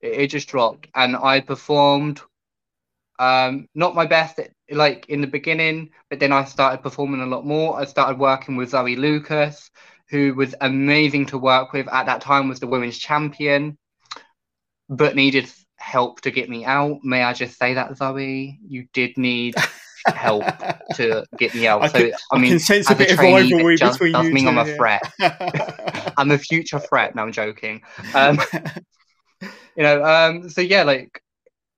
[0.00, 2.20] it, it just dropped, and I performed
[3.18, 7.44] um, not my best like in the beginning, but then I started performing a lot
[7.44, 7.78] more.
[7.78, 9.70] I started working with Zoe Lucas,
[10.10, 13.76] who was amazing to work with at that time was the women's champion,
[14.88, 16.98] but needed help to get me out.
[17.02, 18.58] May I just say that, Zoe?
[18.66, 19.54] You did need
[20.06, 20.44] help
[20.94, 21.82] to get me out.
[21.82, 24.32] I so can, I mean, I sense a bit a of rivalry between does you.
[24.32, 25.02] mean two, I'm a threat.
[26.16, 27.14] I'm a future threat.
[27.14, 27.82] No, I'm joking.
[28.14, 28.40] Um,
[29.78, 31.22] you know, um, so yeah, like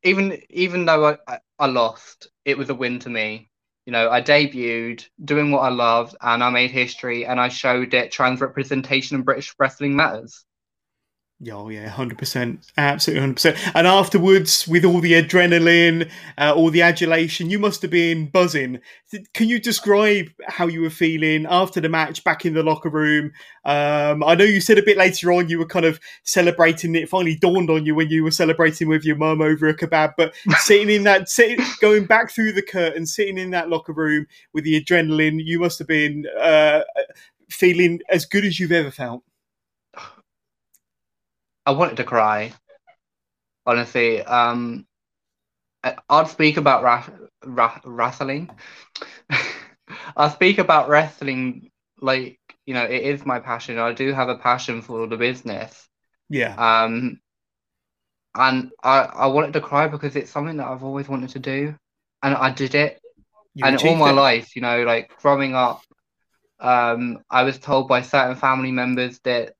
[0.04, 3.50] even even though I, I lost, it was a win to me.
[3.86, 7.92] You know, I debuted doing what I loved and I made history and I showed
[7.92, 10.46] that trans representation in British wrestling matters.
[11.48, 13.56] Oh yeah, hundred percent, absolutely hundred percent.
[13.74, 18.78] And afterwards, with all the adrenaline, uh, all the adulation, you must have been buzzing.
[19.32, 23.32] Can you describe how you were feeling after the match, back in the locker room?
[23.64, 26.94] Um, I know you said a bit later on you were kind of celebrating.
[26.94, 30.12] It finally dawned on you when you were celebrating with your mum over a kebab,
[30.18, 34.26] but sitting in that, sitting, going back through the curtain, sitting in that locker room
[34.52, 36.82] with the adrenaline, you must have been uh,
[37.48, 39.22] feeling as good as you've ever felt.
[41.70, 42.52] I wanted to cry.
[43.64, 44.86] Honestly, um,
[46.08, 47.08] I'll speak about ra-
[47.44, 48.50] ra- wrestling.
[50.16, 53.78] I'll speak about wrestling like you know it is my passion.
[53.78, 55.88] I do have a passion for the business.
[56.28, 56.56] Yeah.
[56.58, 57.20] Um,
[58.34, 61.76] and I I wanted to cry because it's something that I've always wanted to do,
[62.24, 63.00] and I did it.
[63.54, 64.14] You and all my it.
[64.14, 65.82] life, you know, like growing up,
[66.58, 69.54] um, I was told by certain family members that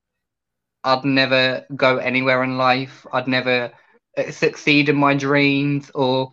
[0.84, 3.06] I'd never go anywhere in life.
[3.12, 3.72] I'd never
[4.16, 6.32] uh, succeed in my dreams, or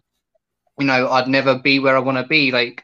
[0.80, 2.52] you know, I'd never be where I want to be.
[2.52, 2.84] Like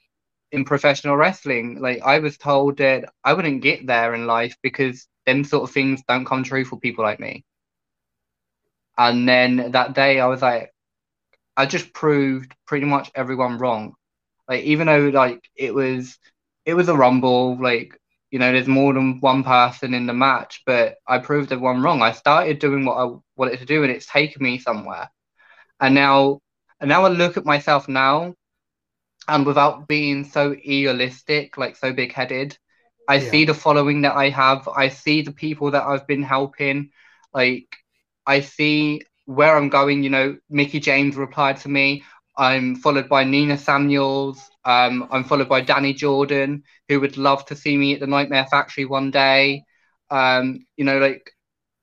[0.52, 1.80] in professional wrestling.
[1.82, 5.74] Like I was told that I wouldn't get there in life because them sort of
[5.74, 7.44] things don't come true for people like me.
[8.98, 10.72] And then that day I was like,
[11.58, 13.96] I just proved pretty much everyone wrong.
[14.48, 16.18] Like even though like it was
[16.66, 17.98] it was a rumble, like
[18.34, 22.02] you know, there's more than one person in the match, but I proved everyone wrong.
[22.02, 25.12] I started doing what I wanted to do and it's taken me somewhere.
[25.80, 26.40] And now
[26.80, 28.34] and now I look at myself now
[29.28, 32.58] and without being so egoistic, like so big headed,
[33.08, 33.30] I yeah.
[33.30, 34.68] see the following that I have.
[34.68, 36.90] I see the people that I've been helping.
[37.36, 37.68] Like
[38.26, 40.02] I see where I'm going.
[40.02, 42.04] You know, Mickie James replied to me.
[42.36, 44.42] I'm followed by Nina Samuels.
[44.66, 48.46] Um, I'm followed by Danny Jordan, who would love to see me at the Nightmare
[48.50, 49.64] Factory one day.
[50.10, 51.32] Um, you know, like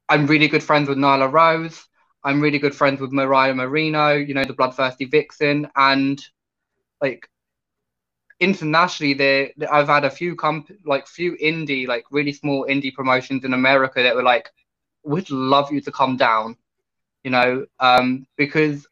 [0.09, 1.85] I'm really good friends with Nyla Rose.
[2.25, 6.21] I'm really good friends with Mariah Marino, you know, the bloodthirsty vixen, and
[7.01, 7.29] like
[8.41, 13.45] internationally, there I've had a few comp like few indie, like really small indie promotions
[13.45, 14.51] in America that were like,
[15.05, 16.57] "We'd love you to come down,"
[17.25, 18.87] you know, um, because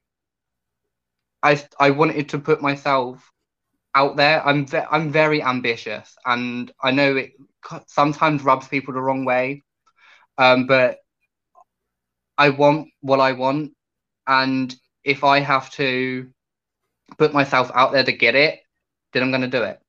[1.42, 3.32] I I wanted to put myself
[3.94, 4.44] out there.
[4.46, 7.32] I'm ve- I'm very ambitious, and I know it
[7.86, 9.64] sometimes rubs people the wrong way,
[10.38, 10.98] um, but
[12.38, 13.72] I want what I want,
[14.26, 14.74] and
[15.04, 16.30] if I have to
[17.18, 18.60] put myself out there to get it,
[19.12, 19.80] then I'm going to do it.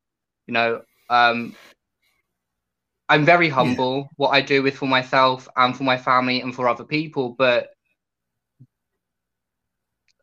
[0.47, 1.57] You know, um,
[3.09, 4.09] I'm very humble.
[4.09, 4.15] Yeah.
[4.17, 7.69] What I do is for myself and for my family and for other people, but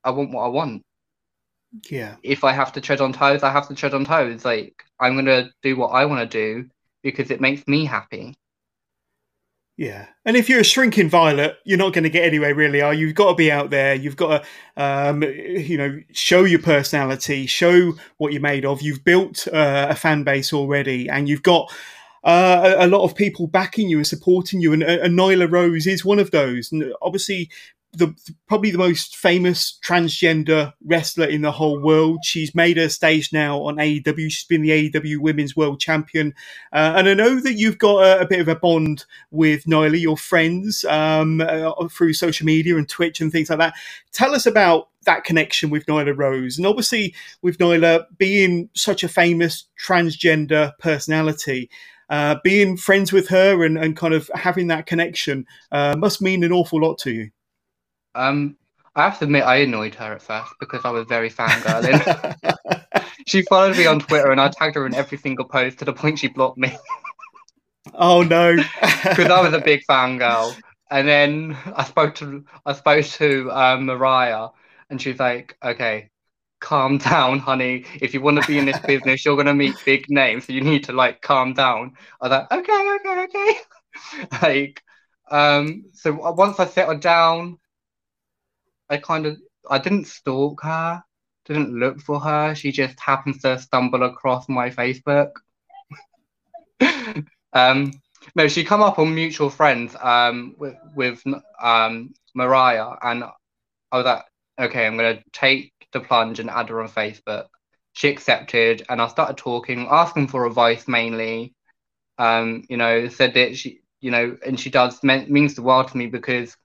[0.04, 0.85] I want what I want.
[1.90, 2.16] Yeah.
[2.22, 4.44] If I have to tread on toes, I have to tread on toes.
[4.44, 6.68] Like I'm going to do what I want to do
[7.02, 8.34] because it makes me happy.
[9.78, 12.80] Yeah, and if you're a shrinking violet, you're not going to get anywhere, really.
[12.80, 13.08] Are you?
[13.08, 13.94] You've got to be out there.
[13.94, 18.80] You've got to, um, you know, show your personality, show what you're made of.
[18.80, 21.70] You've built uh, a fan base already, and you've got
[22.24, 24.72] uh, a, a, lot of people backing you and supporting you.
[24.72, 26.72] And, and Nyla Rose is one of those.
[26.72, 27.50] And obviously,
[27.92, 28.14] the
[28.46, 32.18] probably the most famous transgender wrestler in the whole world.
[32.24, 34.30] She's made her stage now on AEW.
[34.30, 36.34] She's been the AEW Women's World Champion,
[36.72, 40.00] uh, and I know that you've got a, a, bit of a bond with Nyla,
[40.00, 43.74] your friends, um, uh, through social media and Twitch and things like that.
[44.12, 49.08] Tell us about that connection with Nyla Rose, and obviously with Nyla being such a
[49.08, 51.70] famous transgender personality.
[52.08, 56.44] Uh, being friends with her and, and kind of having that connection uh, must mean
[56.44, 57.30] an awful lot to you.
[58.16, 58.56] Um,
[58.94, 62.00] I have to admit, I annoyed her at first because I was very fangirling.
[63.26, 65.92] she followed me on Twitter, and I tagged her in every single post to the
[65.92, 66.74] point she blocked me.
[67.94, 68.56] oh no!
[69.02, 70.56] Because I was a big fangirl.
[70.90, 74.48] And then I spoke to I spoke to um, Mariah,
[74.88, 76.10] and she's like, "Okay,
[76.60, 77.84] calm down, honey.
[78.00, 80.62] If you want to be in this business, you're gonna meet big names, so you
[80.62, 83.54] need to like calm down." I was like, "Okay, okay, okay."
[84.42, 84.82] like,
[85.30, 87.58] um, so once I settled down,
[88.88, 91.02] I kind of I didn't stalk her,
[91.44, 92.54] didn't look for her.
[92.54, 95.32] She just happens to stumble across my Facebook.
[97.52, 97.92] um,
[98.34, 101.22] no, she come up on mutual friends um, with with
[101.60, 104.24] um, Mariah, and I was like,
[104.58, 107.46] okay, I'm gonna take the plunge and add her on Facebook.
[107.92, 111.54] She accepted, and I started talking, asking for advice mainly.
[112.18, 115.96] Um, you know, said that she, you know, and she does means the world to
[115.96, 116.56] me because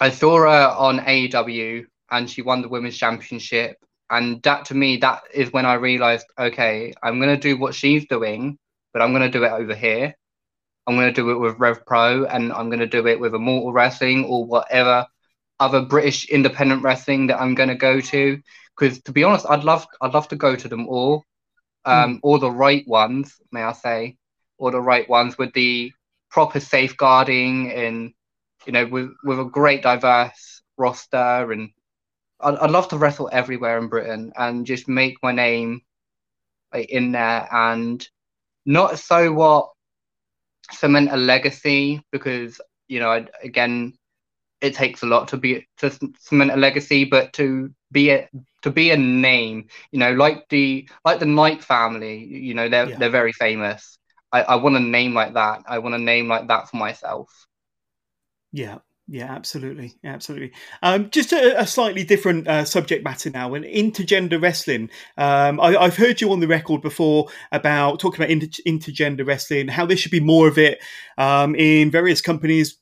[0.00, 3.76] I saw her on AEW and she won the women's championship.
[4.10, 7.74] And that to me, that is when I realized, okay, I'm going to do what
[7.74, 8.58] she's doing,
[8.92, 10.14] but I'm going to do it over here.
[10.86, 13.34] I'm going to do it with Rev Pro and I'm going to do it with
[13.34, 15.06] Immortal Wrestling or whatever
[15.58, 18.40] other British independent wrestling that I'm going to go to.
[18.78, 21.24] Because to be honest, I'd love, I'd love to go to them all,
[21.84, 22.20] um, mm.
[22.22, 24.16] all the right ones, may I say,
[24.58, 25.92] all the right ones with the
[26.30, 28.12] proper safeguarding and
[28.66, 31.70] you know, with with a great diverse roster, and
[32.40, 35.80] I'd, I'd love to wrestle everywhere in Britain and just make my name
[36.72, 38.06] like, in there, and
[38.64, 39.70] not so what
[40.72, 43.94] cement a legacy because you know, I, again,
[44.60, 48.28] it takes a lot to be to cement a legacy, but to be a
[48.62, 52.88] to be a name, you know, like the like the Knight family, you know, they're
[52.88, 52.98] yeah.
[52.98, 53.98] they're very famous.
[54.32, 55.62] I, I want a name like that.
[55.68, 57.28] I want a name like that for myself.
[58.56, 58.78] Yeah.
[59.08, 60.50] Yeah, absolutely, absolutely.
[60.82, 64.90] Um, just a, a, slightly different uh, subject matter now, and intergender wrestling.
[65.16, 69.68] Um, I, have heard you on the record before about talking about inter- intergender wrestling,
[69.68, 70.80] how there should be more of it
[71.18, 72.78] um, in various companies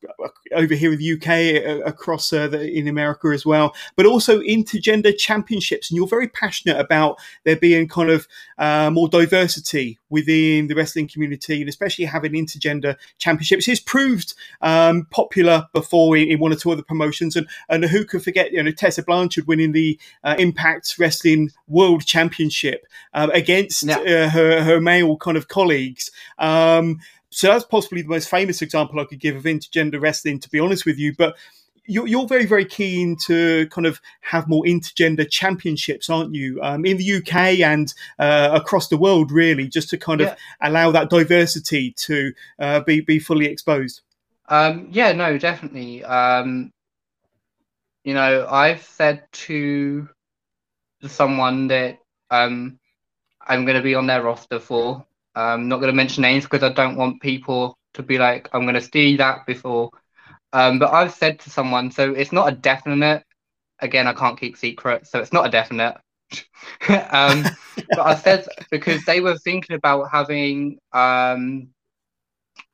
[0.53, 5.14] over here in the UK, across uh, the, in America as well, but also intergender
[5.14, 5.91] championships.
[5.91, 11.07] And you're very passionate about there being kind of uh, more diversity within the wrestling
[11.07, 13.68] community, and especially having intergender championships.
[13.68, 18.05] It's proved um, popular before in, in, one or two other promotions, and and who
[18.05, 23.85] could forget you know Tessa Blanchard winning the uh, Impact Wrestling World Championship uh, against
[23.85, 23.99] yeah.
[23.99, 26.11] Uh, her her male kind of colleagues.
[26.39, 27.01] Um,
[27.31, 30.61] so that's possibly the most famous example I could give of intergender wrestling, to be
[30.61, 31.15] honest with you.
[31.17, 31.37] But
[31.87, 36.61] you're, you're very, very keen to kind of have more intergender championships, aren't you?
[36.62, 40.29] Um, in the UK and uh, across the world, really, just to kind yeah.
[40.29, 44.01] of allow that diversity to uh, be be fully exposed.
[44.49, 46.05] Um, yeah, no, definitely.
[46.05, 46.70] Um,
[48.05, 50.09] you know, I've said to
[51.07, 51.99] someone that
[52.30, 52.78] um,
[53.47, 55.07] I'm going to be on their roster for.
[55.34, 58.49] I'm um, not going to mention names because I don't want people to be like,
[58.53, 59.90] I'm going to see that before
[60.55, 63.24] um, but I've said to someone, so it's not a definite.
[63.80, 65.97] Again, I can't keep secrets, so it's not a definite.
[67.11, 67.45] um,
[67.90, 71.70] but I said because they were thinking about having, um,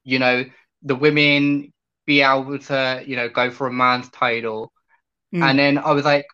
[0.04, 0.44] you know,
[0.82, 1.72] the women
[2.06, 4.72] be able to, you know, go for a man's title,
[5.34, 5.42] mm.
[5.42, 6.26] and then I was like,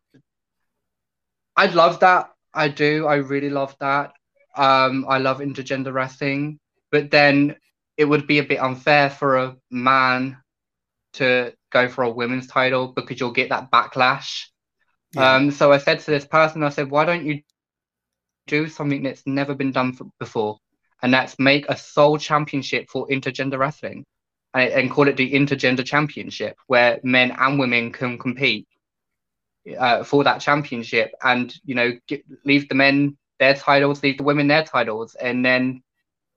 [1.56, 2.30] I love that.
[2.52, 3.06] I do.
[3.06, 4.12] I really love that.
[4.56, 6.58] Um, I love intergender wrestling,
[6.90, 7.56] but then
[7.96, 10.38] it would be a bit unfair for a man
[11.14, 14.44] to go for a women's title because you'll get that backlash.
[15.14, 15.34] Yeah.
[15.34, 17.40] Um, so I said to this person, I said, why don't you
[18.46, 20.58] do something that's never been done for, before?
[21.02, 24.04] And that's make a sole championship for intergender wrestling
[24.56, 28.66] and, and call it the intergender championship where men and women can compete
[29.78, 34.24] uh, for that championship and, you know, get, leave the men their titles, leave the
[34.24, 35.82] women their titles, and then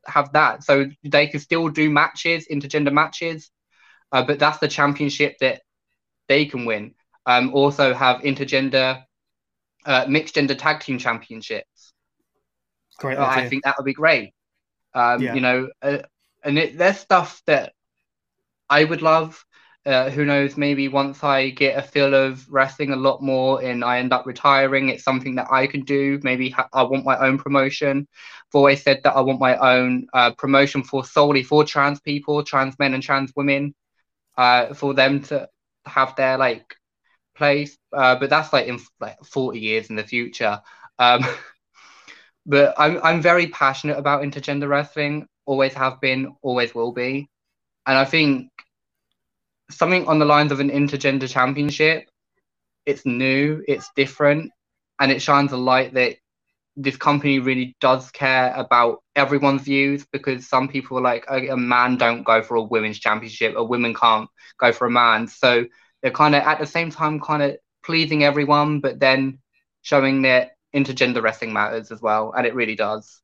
[0.06, 0.64] have that.
[0.64, 3.50] So they can still do matches, intergender matches,
[4.12, 5.62] uh, but that's the championship that
[6.28, 6.96] they can win.
[7.26, 9.04] Um, also have intergender,
[9.86, 11.94] uh, mixed gender tag team championships.
[12.98, 14.34] Great, uh, I think that would be great.
[14.94, 15.36] Um, yeah.
[15.36, 16.00] You know, uh,
[16.44, 17.74] and it, there's stuff that
[18.70, 19.44] I would love.
[19.86, 20.58] Uh, who knows?
[20.58, 24.26] Maybe once I get a feel of wrestling a lot more and I end up
[24.26, 26.20] retiring, it's something that I can do.
[26.22, 28.08] Maybe ha- I want my own promotion.
[28.10, 32.44] I've always said that I want my own uh, promotion for solely for trans people,
[32.44, 33.74] trans men, and trans women
[34.38, 35.50] uh, for them to
[35.86, 36.76] have their like
[37.36, 37.78] place.
[37.94, 40.62] Uh, but that's like in like 40 years in the future.
[41.00, 41.26] Um,
[42.46, 45.28] but I'm I'm very passionate about intergender wrestling.
[45.46, 47.28] Always have been, always will be,
[47.88, 48.50] and I think
[49.70, 52.10] something on the lines of an intergender championship.
[52.86, 54.52] It's new, it's different,
[55.00, 56.16] and it shines a light that
[56.76, 61.98] this company really does care about everyone's views because some people are like a, man
[61.98, 65.66] don't go for a women's championship a woman can't go for a man so
[66.02, 69.40] they're kind of at the same time kind of pleasing everyone but then
[69.82, 73.22] showing that intergender wrestling matters as well and it really does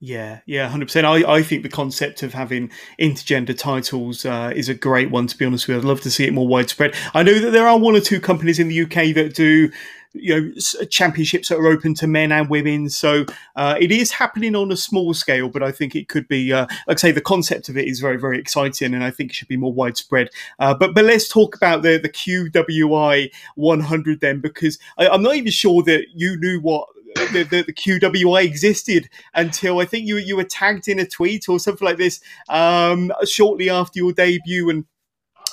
[0.00, 1.06] yeah, yeah, hundred percent.
[1.06, 2.70] I, I think the concept of having
[3.00, 5.26] intergender titles uh, is a great one.
[5.28, 6.94] To be honest with you, I'd love to see it more widespread.
[7.14, 9.70] I know that there are one or two companies in the UK that do
[10.14, 12.88] you know championships that are open to men and women.
[12.88, 13.26] So
[13.56, 16.66] uh, it is happening on a small scale, but I think it could be, uh,
[16.86, 19.34] like I say, the concept of it is very very exciting, and I think it
[19.34, 20.28] should be more widespread.
[20.58, 25.36] Uh, but but let's talk about the the QWI 100 then, because I, I'm not
[25.36, 30.16] even sure that you knew what the, the, the, QWI existed until I think you
[30.16, 34.70] you were tagged in a tweet or something like this um, shortly after your debut,
[34.70, 34.84] and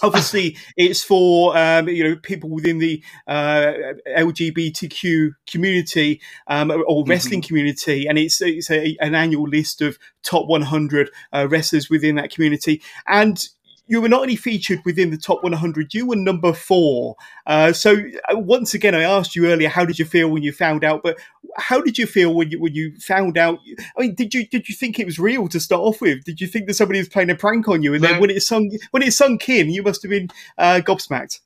[0.03, 3.73] obviously it's for um, you know people within the uh,
[4.17, 7.09] LGBTQ community um, or mm-hmm.
[7.09, 7.47] wrestling mm-hmm.
[7.47, 12.31] community, and it's it's a, an annual list of top 100 uh, wrestlers within that
[12.31, 12.81] community.
[13.07, 13.47] And
[13.87, 17.15] you were not only featured within the top 100, you were number four.
[17.45, 17.97] Uh, so
[18.29, 21.03] uh, once again, I asked you earlier, how did you feel when you found out?
[21.03, 21.19] But
[21.57, 23.59] how did you feel when you when you found out?
[23.97, 26.23] I mean, did you did you think it was real to start off with?
[26.23, 27.93] Did you think that somebody was playing a prank on you?
[27.93, 31.39] And then when it sunk when it sunk in, you must have been uh, gobsmacked.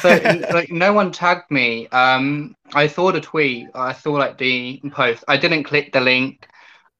[0.00, 0.08] so
[0.52, 1.88] like no one tagged me.
[1.88, 3.68] Um, I saw the tweet.
[3.74, 5.24] I saw like the post.
[5.28, 6.48] I didn't click the link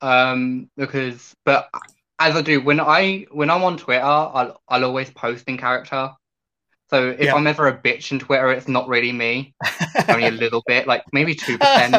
[0.03, 1.69] um, because, but
[2.23, 6.11] as I do when I when I'm on Twitter, I'll I'll always post in character.
[6.89, 7.35] So if yeah.
[7.35, 9.55] I'm ever a bitch in Twitter, it's not really me.
[10.09, 11.97] Only a little bit, like maybe two percent,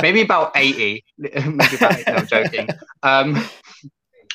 [0.00, 1.04] maybe about eighty.
[1.18, 2.04] maybe about 80.
[2.06, 2.68] No, I'm joking.
[3.02, 3.44] Um,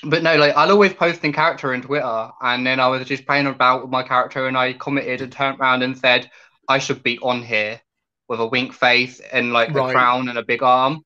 [0.03, 3.25] but no, like I'll always post in character in Twitter, and then I was just
[3.25, 6.29] playing about with my character, and I commented and turned around and said
[6.67, 7.81] I should be on here
[8.27, 9.89] with a wink face and like right.
[9.89, 11.01] a crown and a big arm.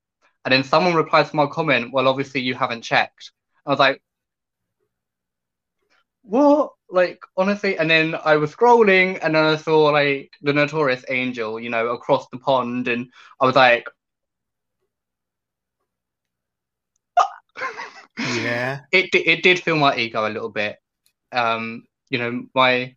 [0.45, 3.31] And then someone replied to my comment, "Well, obviously you haven't checked."
[3.65, 4.01] I was like,
[6.29, 11.05] "What?" Like honestly, and then I was scrolling, and then I saw like the Notorious
[11.09, 13.07] Angel, you know, across the pond, and
[13.41, 13.85] I was like,
[18.41, 18.81] yeah.
[18.91, 20.77] It it did feel my ego a little bit.
[21.31, 22.95] Um you know my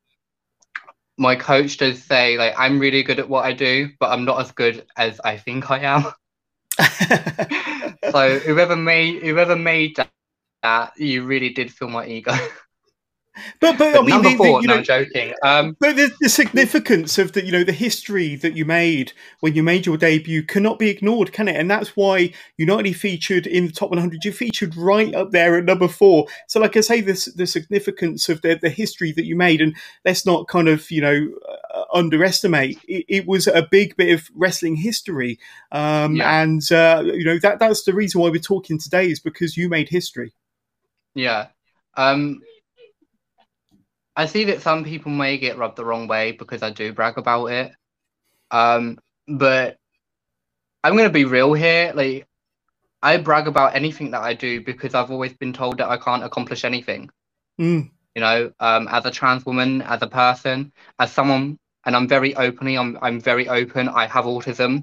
[1.19, 4.41] my coach does say like i'm really good at what i do but i'm not
[4.41, 6.05] as good as i think i am.
[8.11, 10.11] So whoever made whoever made that,
[10.63, 12.33] that you really did feel my ego
[13.61, 14.59] but but, I mean, number four.
[14.59, 15.33] The, you no, know, I'm joking.
[15.43, 19.55] Um, but the, the significance of the you know the history that you made when
[19.55, 21.57] you made your debut cannot be ignored, can it?
[21.57, 25.31] And that's why you not only featured in the top 100, you featured right up
[25.31, 26.27] there at number four.
[26.47, 29.75] So, like I say, this the significance of the the history that you made, and
[30.05, 31.29] let's not kind of you know
[31.75, 32.79] uh, underestimate.
[32.87, 35.39] It, it, was a big bit of wrestling history,
[35.71, 36.43] um, yeah.
[36.43, 39.71] and uh, you know that that's the reason why we're talking today is because you
[39.71, 40.33] made history.
[41.15, 41.49] Yeah.
[41.97, 42.41] Um,
[44.15, 47.17] I see that some people may get rubbed the wrong way because I do brag
[47.17, 47.73] about it.
[48.51, 49.79] Um, but
[50.85, 51.93] I'm gonna be real here.
[51.95, 52.27] Like,
[53.03, 56.25] I brag about anything that I do because I've always been told that I can't
[56.25, 57.11] accomplish anything.
[57.61, 57.91] Mm.
[58.15, 62.37] You know, um, as a trans woman, as a person, as someone, and I'm very
[62.37, 63.89] openly, I'm I'm very open.
[63.89, 64.83] I have autism.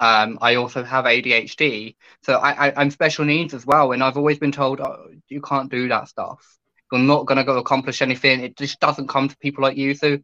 [0.00, 4.16] Um, I also have ADHD, so I, I am special needs as well, and I've
[4.16, 6.57] always been told oh, you can't do that stuff
[6.92, 8.40] you're not gonna go accomplish anything.
[8.42, 9.94] It just doesn't come to people like you.
[9.94, 10.18] So,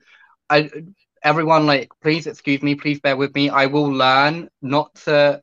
[0.50, 0.70] I
[1.22, 3.48] everyone like please excuse me, please bear with me.
[3.50, 5.40] I will learn not to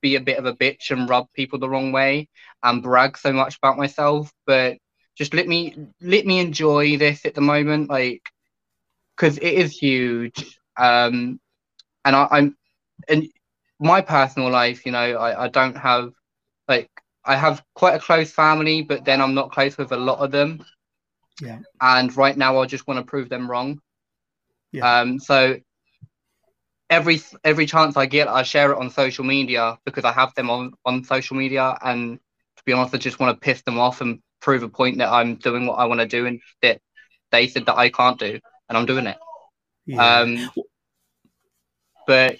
[0.00, 2.28] be a bit of a bitch and rub people the wrong way
[2.62, 4.78] and brag so much about myself, but
[5.16, 8.22] just let me let me enjoy this at the moment, like
[9.16, 10.58] because it is huge.
[10.76, 11.40] Um,
[12.04, 12.56] and I, I'm
[13.08, 13.26] and
[13.80, 16.10] my personal life, you know, I, I don't have
[17.30, 20.32] I have quite a close family, but then I'm not close with a lot of
[20.32, 20.64] them.
[21.40, 21.60] Yeah.
[21.80, 23.80] And right now, I just want to prove them wrong.
[24.72, 25.00] Yeah.
[25.00, 25.20] Um.
[25.20, 25.60] So
[26.90, 30.50] every every chance I get, I share it on social media because I have them
[30.50, 31.78] on on social media.
[31.80, 32.18] And
[32.56, 35.12] to be honest, I just want to piss them off and prove a point that
[35.12, 36.80] I'm doing what I want to do and that
[37.30, 39.18] they said that I can't do, and I'm doing it.
[39.86, 40.18] Yeah.
[40.18, 40.50] Um.
[42.08, 42.38] But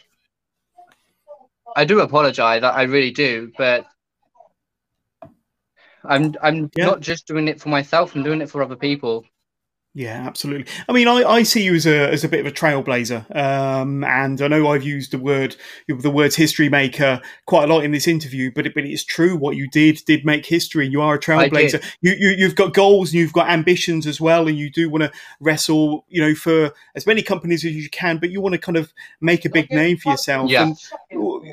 [1.76, 2.64] I do apologize.
[2.64, 3.52] I really do.
[3.56, 3.86] But
[6.04, 6.86] I'm I'm yeah.
[6.86, 8.14] not just doing it for myself.
[8.14, 9.24] I'm doing it for other people.
[9.92, 10.72] Yeah, absolutely.
[10.88, 14.04] I mean, I, I see you as a as a bit of a trailblazer, um,
[14.04, 15.56] and I know I've used the word
[15.88, 19.36] the words history maker quite a lot in this interview, but it, but it's true.
[19.36, 20.86] What you did did make history.
[20.86, 21.82] You are a trailblazer.
[22.02, 25.02] You, you you've got goals and you've got ambitions as well, and you do want
[25.02, 28.60] to wrestle, you know, for as many companies as you can, but you want to
[28.60, 30.48] kind of make a big name for yourself.
[30.48, 30.66] Yeah.
[30.66, 30.78] And,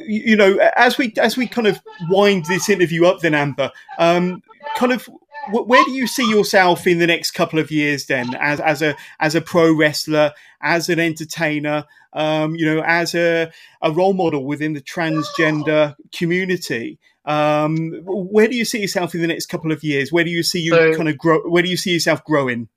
[0.08, 4.44] you know, as we as we kind of wind this interview up, then Amber, um,
[4.76, 5.10] kind of
[5.52, 8.96] where do you see yourself in the next couple of years then as, as a
[9.20, 10.32] as a pro wrestler
[10.62, 17.00] as an entertainer um, you know as a, a role model within the transgender community?
[17.26, 20.14] Um, where do you see yourself in the next couple of years?
[20.14, 22.70] Where do you see you so, kind of grow where do you see yourself growing?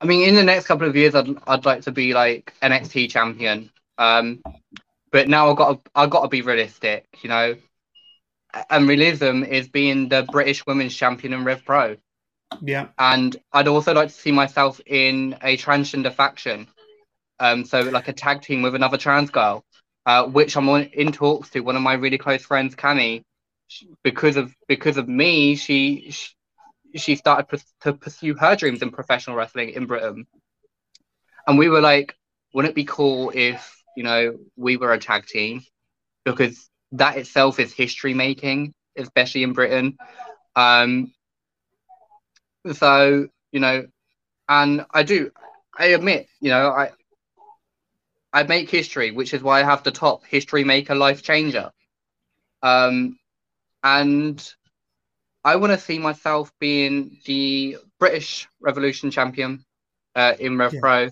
[0.00, 3.10] I mean in the next couple of years i'd, I'd like to be like nxt
[3.10, 3.70] champion.
[3.98, 4.42] Um,
[5.10, 7.56] but now i've got to, i've got to be realistic you know
[8.70, 11.96] and realism is being the British Women's Champion in Rev Pro.
[12.62, 12.88] Yeah.
[12.98, 16.66] And I'd also like to see myself in a transgender faction.
[17.38, 19.64] Um, so like a tag team with another trans girl,
[20.06, 23.22] uh, which I'm on, in talks to one of my really close friends, Cami,
[24.02, 26.30] because of because of me, she she,
[26.96, 30.26] she started pr- to pursue her dreams in professional wrestling in Britain.
[31.46, 32.16] And we were like,
[32.54, 35.62] wouldn't it be cool if you know we were a tag team?
[36.24, 39.96] Because that itself is history making, especially in Britain.
[40.56, 41.12] Um,
[42.72, 43.86] so you know,
[44.48, 45.30] and I do,
[45.76, 46.90] I admit, you know, I
[48.32, 51.70] I make history, which is why I have the top history maker life changer.
[52.62, 53.18] Um,
[53.82, 54.54] and
[55.44, 59.64] I want to see myself being the British Revolution champion
[60.14, 60.80] uh, in Rev yeah.
[60.80, 61.08] Pro,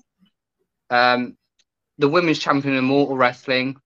[0.91, 1.37] um,
[1.99, 3.77] the women's champion in Mortal Wrestling,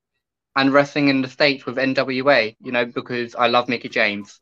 [0.56, 2.56] and wrestling in the states with NWA.
[2.60, 4.40] You know, because I love Mickie James.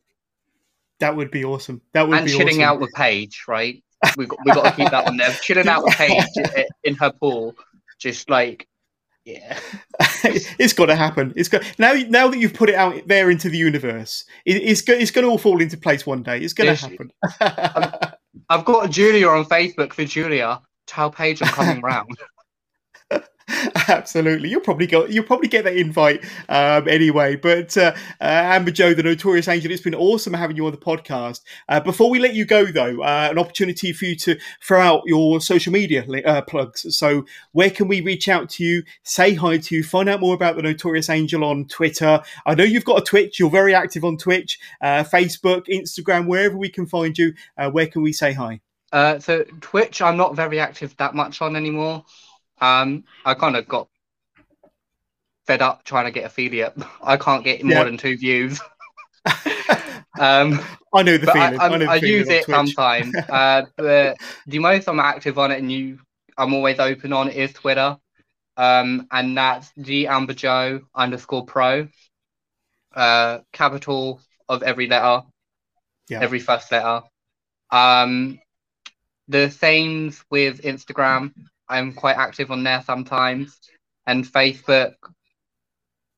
[0.99, 1.81] That would be awesome.
[1.93, 2.63] That would be and be chilling awesome.
[2.63, 3.81] out with Paige, right?
[4.17, 5.31] We got we got to keep that one there.
[5.41, 6.23] Chilling out with Paige
[6.83, 7.55] in her pool,
[7.97, 8.67] just like
[9.25, 9.59] Yeah,
[10.23, 11.33] it's got to happen.
[11.35, 11.93] It's got now.
[12.09, 15.25] Now that you've put it out there into the universe, it, it's go, it's going
[15.25, 16.39] to all fall into place one day.
[16.39, 17.11] It's going to happen.
[18.49, 20.61] I've got Julia on Facebook for Julia.
[20.87, 22.17] Tell Paige I'm coming round.
[23.87, 25.05] Absolutely, you'll probably go.
[25.05, 27.35] You'll probably get that invite um, anyway.
[27.35, 30.77] But uh, uh, Amber Joe, the Notorious Angel, it's been awesome having you on the
[30.77, 31.41] podcast.
[31.67, 35.03] Uh, before we let you go, though, uh, an opportunity for you to throw out
[35.05, 36.85] your social media uh, plugs.
[36.95, 40.35] So, where can we reach out to you, say hi to you, find out more
[40.35, 42.21] about the Notorious Angel on Twitter?
[42.45, 43.39] I know you've got a Twitch.
[43.39, 47.33] You're very active on Twitch, uh, Facebook, Instagram, wherever we can find you.
[47.71, 48.59] where can we say hi?
[48.91, 52.05] so Twitch, I'm not very active that much on anymore.
[52.61, 53.87] Um, I kind of got
[55.47, 56.73] fed up trying to get affiliate.
[57.01, 57.83] I can't get more yeah.
[57.85, 58.59] than two views.
[60.19, 60.59] um,
[60.93, 61.59] I know the feeling.
[61.59, 63.15] I, I, I, I use it sometimes.
[63.29, 65.99] uh, but the most I'm active on it, and you,
[66.37, 67.97] I'm always open on is Twitter,
[68.57, 71.87] um, and that's G Amber Joe underscore Pro.
[72.93, 75.23] Uh, capital of every letter,
[76.09, 76.19] yeah.
[76.21, 77.03] every first letter.
[77.71, 78.39] Um,
[79.27, 81.33] the same with Instagram.
[81.69, 83.59] I'm quite active on there sometimes,
[84.07, 84.93] and Facebook.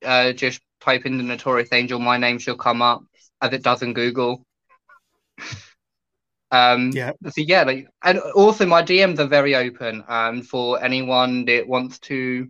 [0.03, 3.03] Uh, just type in the Notorious Angel, my name should come up
[3.39, 4.45] as it does in Google.
[6.53, 7.13] Um, yeah.
[7.29, 10.03] So yeah, like, and also my DMs are very open.
[10.07, 12.49] Um, for anyone that wants to,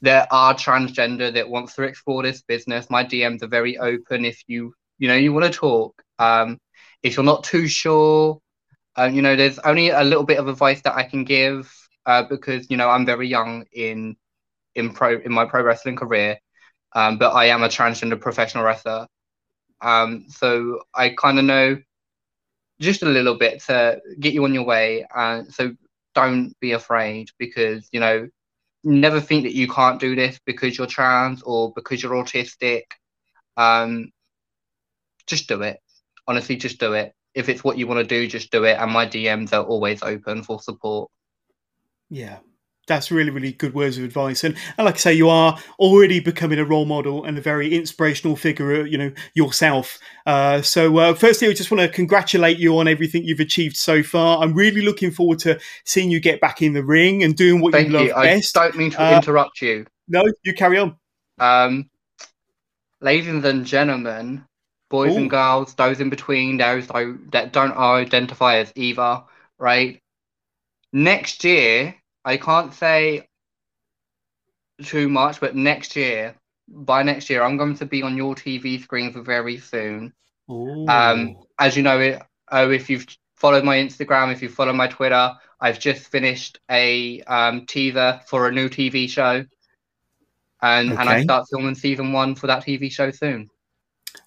[0.00, 4.24] that are transgender that wants to explore this business, my DMs are very open.
[4.24, 6.02] If you, you know, you want to talk.
[6.18, 6.58] Um,
[7.04, 8.40] if you're not too sure,
[8.96, 11.72] um, you know, there's only a little bit of advice that I can give
[12.06, 14.16] uh, because you know I'm very young in
[14.74, 16.38] in pro in my pro wrestling career,
[16.94, 19.06] um, but I am a transgender professional wrestler.
[19.80, 21.78] Um, so I kind of know
[22.80, 25.06] just a little bit to get you on your way.
[25.14, 25.72] And so
[26.14, 28.28] don't be afraid because you know
[28.84, 32.82] never think that you can't do this because you're trans or because you're autistic.
[33.56, 34.10] Um,
[35.26, 35.78] just do it.
[36.26, 38.76] Honestly, just do it if it's what you want to do, just do it.
[38.78, 41.10] And my DMs are always open for support.
[42.10, 42.38] Yeah,
[42.86, 44.44] that's really, really good words of advice.
[44.44, 47.74] And, and, like I say, you are already becoming a role model and a very
[47.74, 49.98] inspirational figure, you know, yourself.
[50.26, 54.02] Uh, so, uh, firstly, I just want to congratulate you on everything you've achieved so
[54.02, 54.42] far.
[54.42, 57.72] I'm really looking forward to seeing you get back in the ring and doing what
[57.72, 58.14] Thank you love you.
[58.14, 58.58] best.
[58.58, 59.86] I don't mean to uh, interrupt you.
[60.08, 60.96] No, you carry on.
[61.38, 61.88] Um,
[63.00, 64.44] ladies and gentlemen,
[64.92, 65.16] boys Ooh.
[65.16, 66.86] and girls, those in between, those
[67.30, 69.24] that don't identify as either,
[69.58, 70.00] right?
[70.92, 73.26] Next year, I can't say
[74.84, 76.36] too much, but next year,
[76.68, 80.12] by next year, I'm going to be on your TV screens very soon.
[80.50, 80.86] Ooh.
[80.86, 84.88] Um, as you know, it, oh, if you've followed my Instagram, if you follow my
[84.88, 89.46] Twitter, I've just finished a um, teaser for a new TV show,
[90.60, 91.00] and okay.
[91.00, 93.48] and I start filming season one for that TV show soon.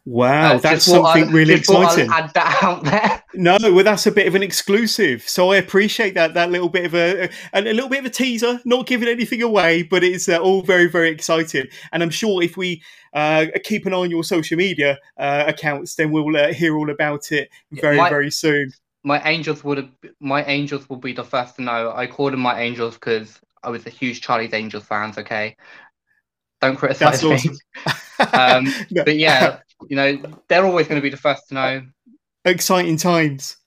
[0.05, 2.09] Wow, uh, that's something really exciting.
[2.11, 3.23] add that out there.
[3.33, 5.27] No, well, that's a bit of an exclusive.
[5.27, 6.35] So I appreciate that.
[6.35, 7.23] That little bit of a,
[7.53, 10.61] a, a little bit of a teaser, not giving anything away, but it's uh, all
[10.61, 11.65] very, very exciting.
[11.91, 12.83] And I'm sure if we
[13.13, 16.91] uh, keep an eye on your social media uh, accounts, then we'll uh, hear all
[16.91, 18.71] about it very, my, very soon.
[19.03, 21.93] My angels would my angels will be the first to know.
[21.95, 25.17] I called them my angels because I was a huge Charlie's Angels fans.
[25.17, 25.55] Okay,
[26.61, 27.57] don't criticize That's me.
[27.85, 28.67] Awesome.
[28.67, 29.03] um, no.
[29.03, 30.17] But yeah, you know,
[30.47, 31.81] they're always going to be the first to know.
[32.43, 33.57] Exciting times.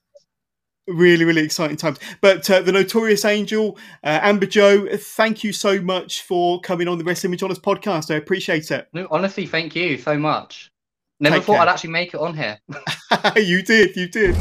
[0.87, 1.99] Really, really exciting times.
[2.19, 6.97] But uh, the Notorious Angel, uh, Amber Joe, thank you so much for coming on
[6.97, 8.11] the Wrestling with Johners podcast.
[8.11, 8.87] I appreciate it.
[8.93, 10.71] No, honestly, thank you so much.
[11.19, 11.61] Never Take thought care.
[11.61, 12.59] I'd actually make it on here.
[13.35, 14.35] you did, you did.